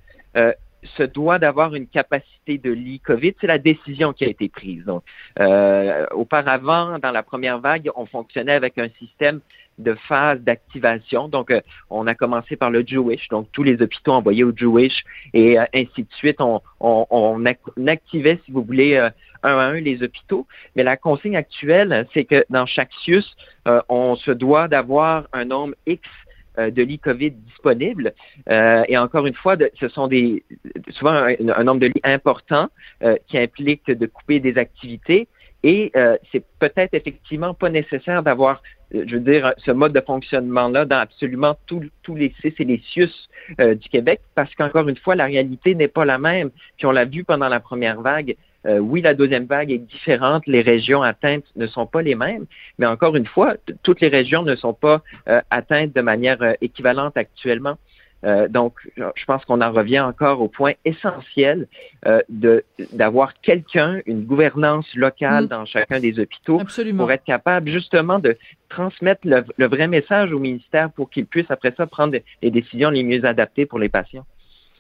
[0.97, 3.35] se doit d'avoir une capacité de lit COVID.
[3.41, 4.85] C'est la décision qui a été prise.
[4.85, 5.03] Donc,
[5.41, 9.41] euh, auparavant, dans la première vague, on fonctionnait avec un système
[9.79, 11.29] de phase d'activation.
[11.29, 11.61] Donc, euh,
[11.91, 15.65] on a commencé par le Jewish, donc tous les hôpitaux envoyés au Jewish et euh,
[15.75, 16.41] ainsi de suite.
[16.41, 19.13] On, on, on, activait, si vous voulez, un
[19.43, 20.47] à un les hôpitaux.
[20.75, 23.25] Mais la consigne actuelle, c'est que dans chaque CIUS,
[23.89, 26.03] on se doit d'avoir un nombre X
[26.57, 28.13] euh, de lits COVID disponibles.
[28.49, 30.45] Euh, et encore une fois, ce sont des
[30.91, 32.69] souvent un, nombre de lits important
[33.03, 35.27] euh, qui implique de couper des activités.
[35.67, 35.93] Et
[36.31, 38.63] c'est peut-être effectivement pas nécessaire d'avoir,
[38.93, 43.31] je veux dire, ce mode de fonctionnement-là dans absolument tous les CIS et les CIUS
[43.59, 46.51] du Québec, parce qu'encore une fois, la réalité n'est pas la même.
[46.77, 48.37] Puis on l'a vu pendant la première vague.
[48.67, 52.47] Euh, oui, la deuxième vague est différente, les régions atteintes ne sont pas les mêmes,
[52.79, 56.53] mais encore une fois, toutes les régions ne sont pas euh, atteintes de manière euh,
[56.63, 57.77] équivalente actuellement.
[58.49, 61.69] Donc, je pense qu'on en revient encore au point essentiel
[62.29, 65.49] de d'avoir quelqu'un, une gouvernance locale mm.
[65.49, 66.61] dans chacun des hôpitaux
[66.97, 68.37] pour être capable justement de
[68.69, 72.91] transmettre le, le vrai message au ministère pour qu'il puisse après ça prendre les décisions
[72.91, 74.25] les mieux adaptées pour les patients.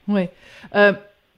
[0.09, 0.28] Oui.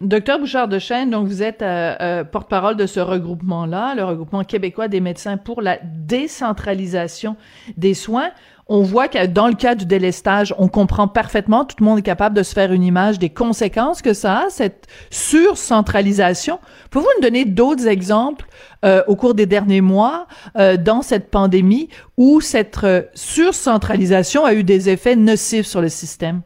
[0.03, 4.45] Docteur Bouchard de Chêne, donc vous êtes euh, euh, porte-parole de ce regroupement-là, le regroupement
[4.45, 7.37] québécois des médecins pour la décentralisation
[7.79, 8.31] des soins.
[8.69, 12.03] On voit que dans le cas du délestage, on comprend parfaitement, tout le monde est
[12.03, 16.59] capable de se faire une image des conséquences que ça a, cette surcentralisation.
[16.91, 18.47] Pouvez-vous nous donner d'autres exemples
[18.85, 24.89] euh, au cours des derniers mois dans cette pandémie où cette surcentralisation a eu des
[24.89, 26.43] effets nocifs sur le système?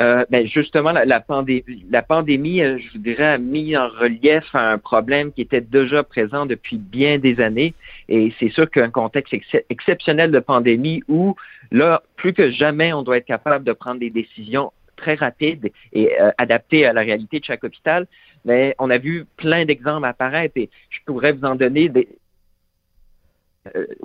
[0.00, 4.44] Euh, ben justement, la, pandémie, la pandémie, euh, je vous dirais, a mis en relief
[4.54, 7.74] un problème qui était déjà présent depuis bien des années.
[8.10, 9.34] Et c'est sûr qu'un contexte
[9.70, 11.36] exceptionnel de pandémie où,
[11.70, 16.20] là, plus que jamais, on doit être capable de prendre des décisions très rapides et
[16.20, 18.06] euh, adaptées à la réalité de chaque hôpital.
[18.44, 22.08] Mais on a vu plein d'exemples apparaître et je pourrais vous en donner des,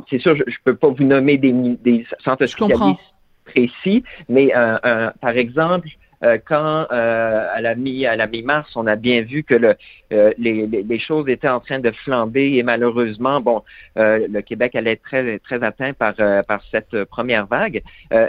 [0.10, 2.98] c'est sûr, je ne peux pas vous nommer des, des centres hospitaliers
[3.46, 5.88] précis, mais euh, euh, par exemple,
[6.24, 9.76] euh, quand à la mi à la mi-mars, on a bien vu que le,
[10.12, 13.62] les, les, choses étaient en train de flamber et malheureusement, bon,
[13.96, 16.16] le Québec allait être très très atteint par
[16.48, 17.82] par cette première vague.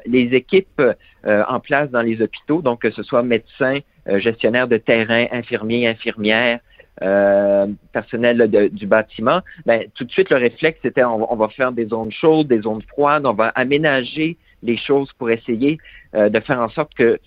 [0.06, 0.82] les équipes
[1.24, 6.60] en place dans les hôpitaux, donc que ce soit médecins, gestionnaires de terrain, infirmiers, infirmières,
[7.02, 11.88] euh, personnel du bâtiment, ben, tout de suite, le réflexe, c'était on, va faire des
[11.88, 16.60] zones chaudes, des zones froides, on va aménager les choses pour essayer euh, de faire
[16.60, 17.20] en sorte que,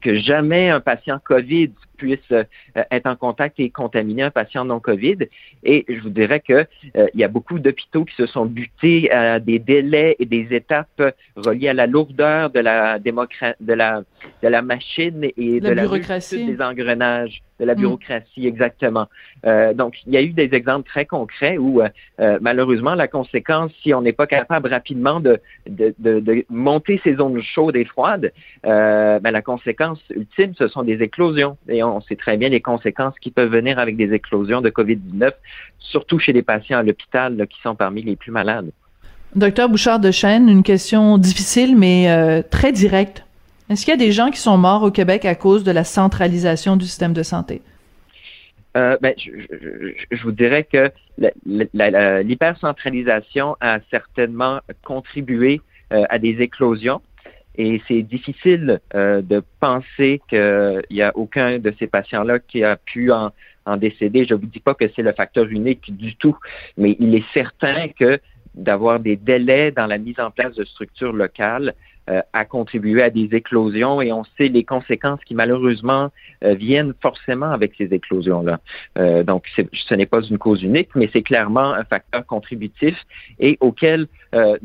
[0.00, 2.44] que jamais un patient COVID puisse euh,
[2.90, 5.18] être en contact et contaminer un patient non COVID.
[5.62, 6.66] Et je vous dirais que
[6.96, 10.48] euh, il y a beaucoup d'hôpitaux qui se sont butés à des délais et des
[10.50, 14.02] étapes reliées à la lourdeur de la de la
[14.42, 17.78] de la machine et de la bureaucratie des engrenages de la mm.
[17.78, 19.06] bureaucratie, exactement.
[19.46, 21.88] Euh, donc, il y a eu des exemples très concrets où, euh,
[22.20, 27.00] euh, malheureusement, la conséquence, si on n'est pas capable rapidement de, de, de, de, monter
[27.04, 28.32] ces zones chaudes et froides,
[28.66, 31.56] euh, ben, la conséquence ultime, ce sont des éclosions.
[31.68, 35.32] Et on sait très bien les conséquences qui peuvent venir avec des éclosions de COVID-19,
[35.78, 38.70] surtout chez les patients à l'hôpital qui sont parmi les plus malades.
[39.34, 43.24] Docteur Bouchard de Chêne, une question difficile mais très directe.
[43.68, 45.84] Est-ce qu'il y a des gens qui sont morts au Québec à cause de la
[45.84, 47.62] centralisation du système de santé?
[48.76, 49.30] Euh, ben, je,
[50.10, 50.90] je, vous dirais que
[51.46, 55.60] l'hypercentralisation a certainement contribué
[55.92, 57.00] euh, à des éclosions
[57.56, 62.76] et c'est difficile euh, de penser qu'il n'y a aucun de ces patients-là qui a
[62.76, 63.30] pu en,
[63.78, 64.26] décéder.
[64.26, 66.36] Je ne vous dis pas que c'est le facteur unique du tout,
[66.76, 68.20] mais il est certain que
[68.54, 71.74] d'avoir des délais dans la mise en place de structures locales
[72.10, 76.10] euh, a contribué à des éclosions et on sait les conséquences qui malheureusement
[76.44, 78.60] euh, viennent forcément avec ces éclosions-là.
[78.98, 82.94] Euh, donc, ce n'est pas une cause unique, mais c'est clairement un facteur contributif
[83.40, 84.56] et auquel, à,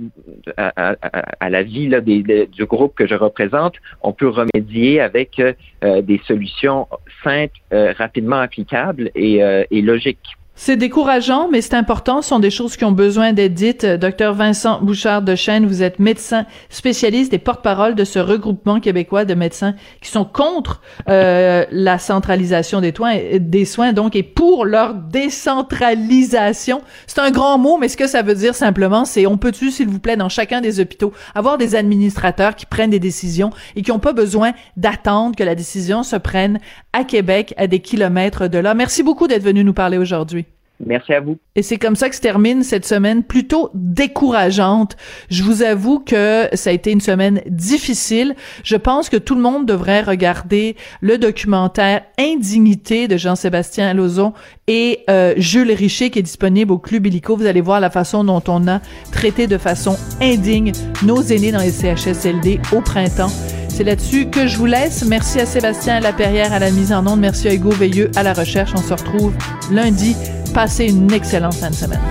[0.57, 0.95] à,
[1.39, 5.41] à, la vie là, du groupe que je représente, on peut remédier avec
[5.81, 6.87] des solutions
[7.23, 10.38] simples, rapidement applicables et, et logiques.
[10.61, 12.21] C'est décourageant, mais c'est important.
[12.21, 13.85] Ce sont des choses qui ont besoin d'être dites.
[13.85, 19.23] Docteur Vincent Bouchard de Chêne, vous êtes médecin spécialiste et porte-parole de ce regroupement québécois
[19.23, 24.65] de médecins qui sont contre euh, la centralisation des, soins, des soins, donc, et pour
[24.65, 26.81] leur décentralisation.
[27.07, 29.87] C'est un grand mot, mais ce que ça veut dire simplement, c'est on peut-tu, s'il
[29.87, 33.91] vous plaît, dans chacun des hôpitaux, avoir des administrateurs qui prennent des décisions et qui
[33.91, 36.59] n'ont pas besoin d'attendre que la décision se prenne
[36.91, 38.73] à Québec, à des kilomètres de là.
[38.73, 40.48] Merci beaucoup d'être venu nous parler aujourd'hui.
[40.85, 41.37] Merci à vous.
[41.55, 44.95] Et c'est comme ça que se termine cette semaine plutôt décourageante.
[45.29, 48.35] Je vous avoue que ça a été une semaine difficile.
[48.63, 54.33] Je pense que tout le monde devrait regarder le documentaire Indignité de Jean-Sébastien Lozon
[54.67, 57.35] et euh, Jules Richer qui est disponible au Club Illico.
[57.35, 58.79] Vous allez voir la façon dont on a
[59.11, 60.71] traité de façon indigne
[61.03, 63.31] nos aînés dans les CHSLD au printemps.
[63.67, 65.05] C'est là-dessus que je vous laisse.
[65.05, 67.19] Merci à Sébastien Laperrière à la mise en onde.
[67.19, 68.71] Merci à Hugo Veilleux à la recherche.
[68.75, 69.33] On se retrouve
[69.71, 70.15] lundi.
[70.61, 72.01] Passez une excellente fin de semaine.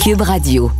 [0.00, 0.70] Cube Radio.